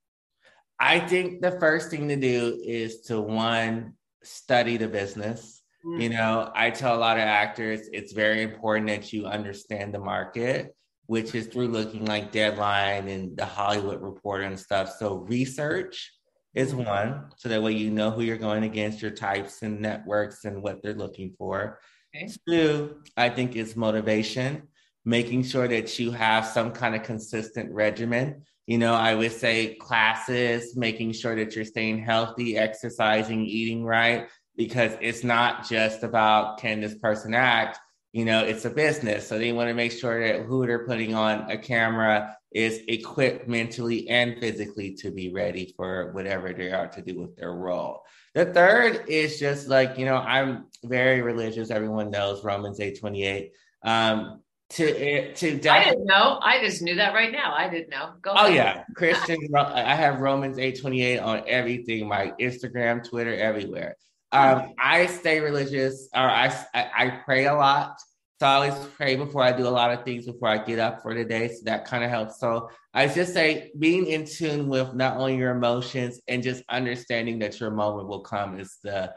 [0.79, 5.61] I think the first thing to do is to one, study the business.
[5.85, 6.01] Mm.
[6.01, 9.99] You know, I tell a lot of actors it's very important that you understand the
[9.99, 10.75] market,
[11.05, 14.95] which is through looking like Deadline and the Hollywood Reporter and stuff.
[14.97, 16.11] So, research
[16.55, 16.85] is mm.
[16.85, 20.61] one, so that way you know who you're going against, your types and networks and
[20.61, 21.79] what they're looking for.
[22.15, 22.31] Okay.
[22.47, 24.63] Two, I think is motivation,
[25.05, 28.41] making sure that you have some kind of consistent regimen.
[28.65, 34.27] You know, I would say classes, making sure that you're staying healthy, exercising, eating right,
[34.57, 37.79] because it's not just about can this person act?
[38.13, 39.27] You know it's a business.
[39.27, 43.49] So they want to make sure that who they're putting on a camera is equipped
[43.49, 48.03] mentally and physically to be ready for whatever they are to do with their role.
[48.33, 51.69] The third is just like you know i'm very religious.
[51.69, 53.51] Everyone knows romans 8 28
[53.83, 54.41] um,
[54.75, 56.39] to eh, to def- I didn't know.
[56.41, 57.53] I just knew that right now.
[57.55, 58.11] I didn't know.
[58.21, 58.55] Go oh ahead.
[58.55, 59.37] yeah, Christian.
[59.55, 63.95] I have Romans eight twenty eight on everything, my Instagram, Twitter, everywhere.
[64.31, 67.97] Um, I stay religious, or I, I, I pray a lot.
[68.39, 71.01] So I always pray before I do a lot of things before I get up
[71.01, 71.47] for the day.
[71.47, 72.37] So that kind of helps.
[72.37, 77.39] So I just say being in tune with not only your emotions and just understanding
[77.39, 79.13] that your moment will come is the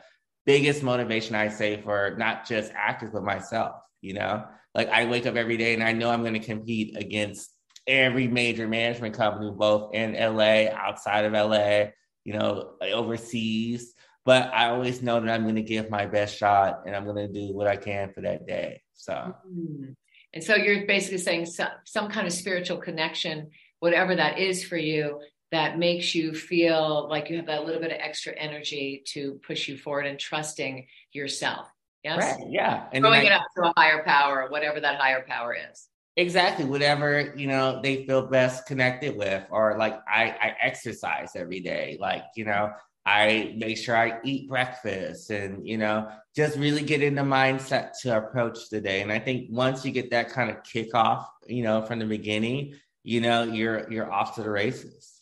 [0.47, 3.75] biggest motivation I say for not just actors, but myself.
[4.01, 4.45] You know,
[4.75, 7.51] like I wake up every day and I know I'm going to compete against
[7.87, 11.91] every major management company, both in LA, outside of LA,
[12.25, 13.95] you know, overseas.
[14.25, 17.16] But I always know that I'm going to give my best shot and I'm going
[17.16, 18.83] to do what I can for that day.
[18.93, 19.12] So.
[19.12, 19.93] Mm-hmm.
[20.35, 23.49] And so you're basically saying some, some kind of spiritual connection,
[23.81, 27.91] whatever that is for you, that makes you feel like you have that little bit
[27.91, 31.69] of extra energy to push you forward and trusting yourself.
[32.05, 32.18] Yes.
[32.18, 32.51] Right.
[32.51, 32.86] Yeah.
[32.92, 35.88] And throwing it up to a higher power, whatever that higher power is.
[36.16, 36.64] Exactly.
[36.64, 39.44] Whatever, you know, they feel best connected with.
[39.51, 41.96] Or like I, I exercise every day.
[42.01, 42.72] Like, you know,
[43.07, 47.92] I make sure I eat breakfast and, you know, just really get in the mindset
[48.03, 49.01] to approach the day.
[49.01, 52.74] And I think once you get that kind of kickoff, you know, from the beginning,
[53.03, 55.18] you know, you're you're off to the races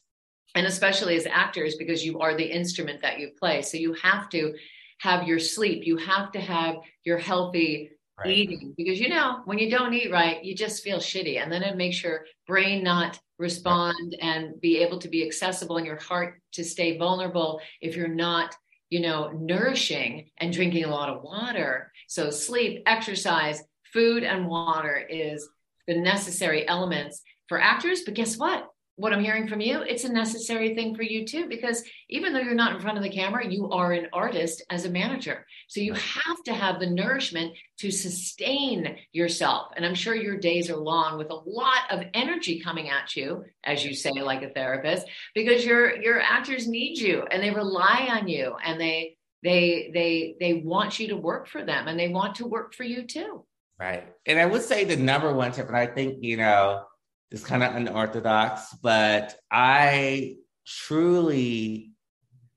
[0.56, 4.28] and especially as actors because you are the instrument that you play so you have
[4.30, 4.54] to
[4.99, 8.28] have your sleep you have to have your healthy right.
[8.28, 11.62] eating because you know when you don't eat right you just feel shitty and then
[11.62, 14.28] it makes your brain not respond right.
[14.28, 18.55] and be able to be accessible and your heart to stay vulnerable if you're not
[18.90, 24.97] you know nourishing and drinking a lot of water so sleep exercise food and water
[24.97, 25.49] is
[25.86, 30.12] the necessary elements for actors but guess what what I'm hearing from you, it's a
[30.12, 33.47] necessary thing for you too, because even though you're not in front of the camera,
[33.47, 35.47] you are an artist as a manager.
[35.68, 39.72] So you have to have the nourishment to sustain yourself.
[39.76, 43.44] And I'm sure your days are long with a lot of energy coming at you,
[43.62, 48.09] as you say, like a therapist, because your your actors need you and they rely
[48.11, 52.09] on you and they they they they want you to work for them and they
[52.09, 53.44] want to work for you too.
[53.78, 54.05] Right.
[54.24, 56.84] And I would say the number one tip, and I think, you know,
[57.30, 61.92] it's kind of unorthodox, but I truly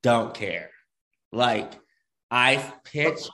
[0.04, 0.70] don't care.
[1.32, 1.74] Like
[2.32, 3.28] I pitch,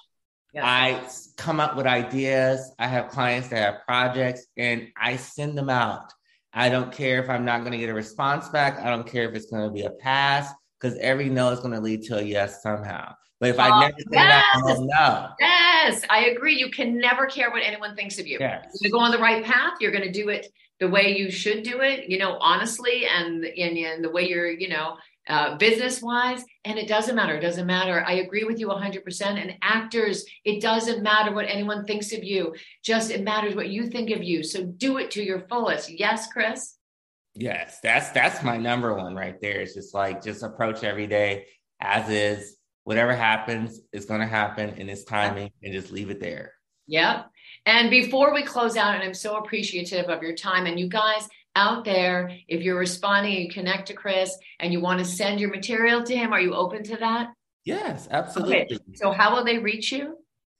[0.53, 0.65] yeah.
[0.65, 1.01] I
[1.38, 2.71] come up with ideas.
[2.79, 6.13] I have clients that have projects and I send them out.
[6.53, 8.79] I don't care if I'm not going to get a response back.
[8.79, 11.73] I don't care if it's going to be a pass because every no is going
[11.73, 13.13] to lead to a yes somehow.
[13.41, 14.45] But if oh, I ah, never say yes.
[14.53, 15.31] that, don't.
[15.41, 16.55] Yes, I agree.
[16.57, 18.38] You can never care what anyone thinks of you.
[18.39, 18.77] Yes.
[18.79, 19.73] You're going to go on the right path.
[19.81, 20.47] You're going to do it
[20.80, 24.49] the way you should do it, you know, honestly, and and, and the way you're,
[24.49, 24.97] you know,
[25.28, 26.43] uh, business wise.
[26.65, 27.36] And it doesn't matter.
[27.36, 28.03] It doesn't matter.
[28.05, 29.21] I agree with you 100%.
[29.21, 32.55] And actors, it doesn't matter what anyone thinks of you.
[32.84, 34.43] Just it matters what you think of you.
[34.43, 35.89] So do it to your fullest.
[35.89, 36.76] Yes, Chris.
[37.34, 39.59] Yes, that's that's my number one right there.
[39.59, 41.47] It's just like just approach every day
[41.82, 42.55] as is.
[42.86, 46.53] Whatever happens is going to happen in its timing, and just leave it there.
[46.88, 47.26] Yep.
[47.66, 51.28] And before we close out, and I'm so appreciative of your time, and you guys
[51.55, 55.49] out there, if you're responding, you connect to Chris and you want to send your
[55.49, 57.34] material to him, are you open to that?
[57.63, 58.63] Yes, absolutely.
[58.63, 58.78] Okay.
[58.93, 60.18] So, how will they reach you?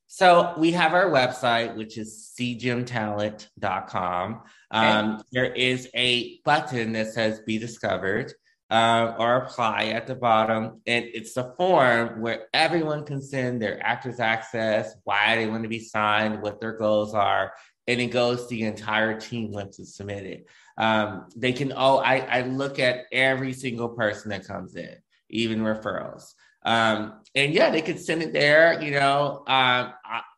[0.08, 4.41] So we have our website, which is cgymtalent.com.
[4.74, 4.88] Okay.
[4.88, 8.34] Um, there is a button that says be discovered
[8.70, 10.82] uh, or apply at the bottom.
[10.88, 15.70] And it's a form where everyone can send their actors access, why they want to
[15.70, 17.53] be signed, what their goals are.
[17.88, 20.45] And it goes to the entire team once it's submitted.
[20.78, 24.95] Um, they can, oh, I, I look at every single person that comes in,
[25.30, 26.34] even referrals.
[26.63, 29.43] Um, and yeah, they could send it there, you know.
[29.45, 29.93] Um,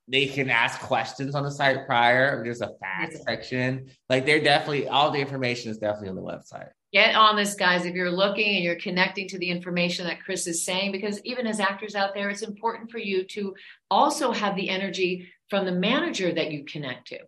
[0.10, 2.44] they can ask questions on the site prior.
[2.44, 3.90] There's a FAQ section.
[4.10, 7.86] Like they're definitely all the information is definitely on the website get on this guys
[7.86, 11.46] if you're looking and you're connecting to the information that chris is saying because even
[11.46, 13.54] as actors out there it's important for you to
[13.90, 17.20] also have the energy from the manager that you connect to.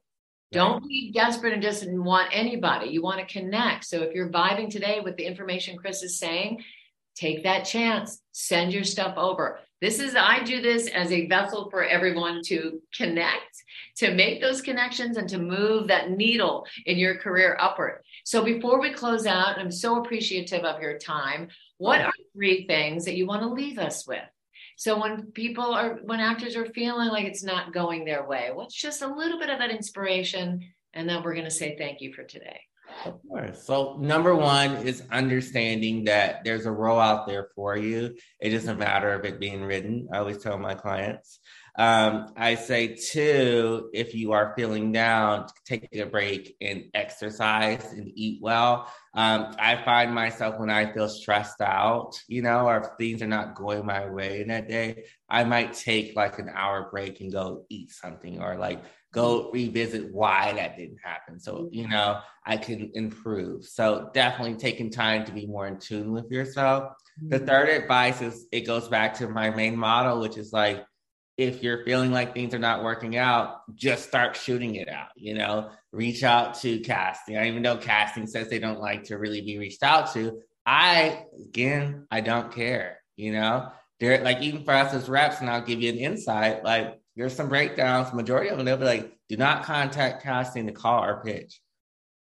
[0.52, 2.90] Don't be desperate and just want anybody.
[2.90, 3.86] You want to connect.
[3.86, 6.64] So if you're vibing today with the information chris is saying
[7.16, 8.22] take that chance.
[8.32, 12.82] Send your stuff over this is i do this as a vessel for everyone to
[12.96, 13.64] connect
[13.96, 18.80] to make those connections and to move that needle in your career upward so before
[18.80, 21.48] we close out, I'm so appreciative of your time.
[21.78, 24.22] What are three things that you want to leave us with?
[24.76, 28.76] So when people are, when actors are feeling like it's not going their way, what's
[28.76, 30.62] just a little bit of that inspiration?
[30.94, 32.60] And then we're going to say thank you for today.
[33.06, 33.64] Of course.
[33.64, 38.16] So number one is understanding that there's a role out there for you.
[38.40, 40.10] It doesn't matter of it being written.
[40.12, 41.40] I always tell my clients.
[41.78, 48.12] Um, I say too, if you are feeling down, take a break and exercise and
[48.16, 48.92] eat well.
[49.14, 53.28] Um, I find myself when I feel stressed out, you know, or if things are
[53.28, 57.32] not going my way in that day, I might take like an hour break and
[57.32, 61.40] go eat something or like go revisit why that didn't happen.
[61.40, 63.66] So, you know, I can improve.
[63.66, 66.94] So definitely taking time to be more in tune with yourself.
[67.22, 67.46] The mm-hmm.
[67.46, 70.86] third advice is it goes back to my main model, which is like
[71.38, 75.10] if you're feeling like things are not working out, just start shooting it out.
[75.16, 77.38] You know, reach out to casting.
[77.38, 80.42] I even know casting says they don't like to really be reached out to.
[80.66, 83.00] I again, I don't care.
[83.16, 86.64] You know, there like even for us as reps, and I'll give you an insight.
[86.64, 88.14] Like there's some breakdowns.
[88.14, 91.62] Majority of them, they'll be like, do not contact casting to call or pitch.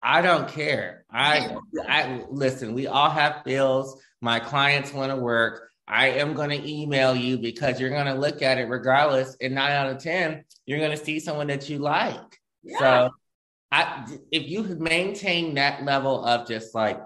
[0.02, 1.04] I don't care.
[1.10, 1.56] I,
[1.88, 4.00] I listen, we all have bills.
[4.20, 5.70] My clients want to work.
[5.88, 9.36] I am going to email you because you're going to look at it regardless.
[9.40, 12.40] And nine out of 10, you're going to see someone that you like.
[12.62, 12.78] Yeah.
[12.78, 13.10] So
[13.70, 17.00] I, if you maintain that level of just like,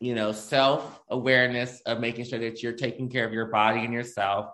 [0.00, 3.92] you know, self awareness of making sure that you're taking care of your body and
[3.92, 4.46] yourself,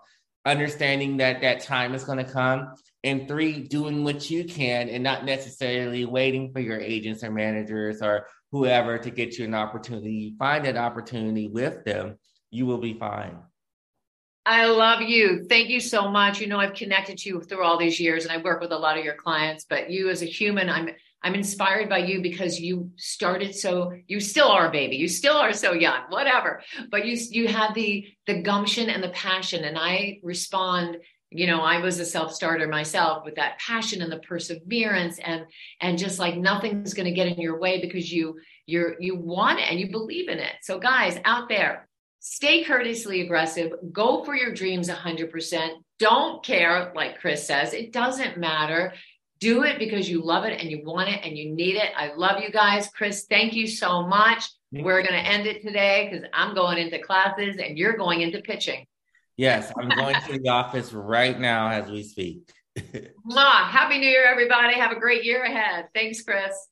[0.45, 5.05] understanding that that time is going to come, and three, doing what you can and
[5.05, 10.35] not necessarily waiting for your agents or managers or whoever to get you an opportunity.
[10.39, 12.19] Find that opportunity with them,
[12.51, 13.37] you will be fine.
[14.47, 15.47] I love you.
[15.49, 16.41] Thank you so much.
[16.41, 18.79] You know, I've connected to you through all these years and I work with a
[18.79, 20.91] lot of your clients, but you as a human, I'm
[21.25, 24.97] I'm inspired by you because you started so you still are a baby.
[24.97, 26.63] You still are so young, whatever.
[26.91, 30.99] But you you have the the gumption and the passion and I respond
[31.31, 35.45] you know i was a self-starter myself with that passion and the perseverance and
[35.81, 39.59] and just like nothing's going to get in your way because you you're you want
[39.59, 41.89] it and you believe in it so guys out there
[42.27, 45.69] stay courteously aggressive, go for your dreams 100%.
[45.99, 48.95] Don't care, like Chris says, it doesn't matter.
[49.41, 51.91] Do it because you love it and you want it and you need it.
[51.97, 52.89] I love you guys.
[52.89, 54.45] Chris, thank you so much.
[54.73, 58.41] We're going to end it today because I'm going into classes and you're going into
[58.41, 58.87] pitching.
[59.37, 62.49] Yes, I'm going to the office right now as we speak.
[62.79, 63.69] Mwah.
[63.69, 64.75] Happy New Year, everybody.
[64.75, 65.89] Have a great year ahead.
[65.95, 66.69] Thanks, Chris.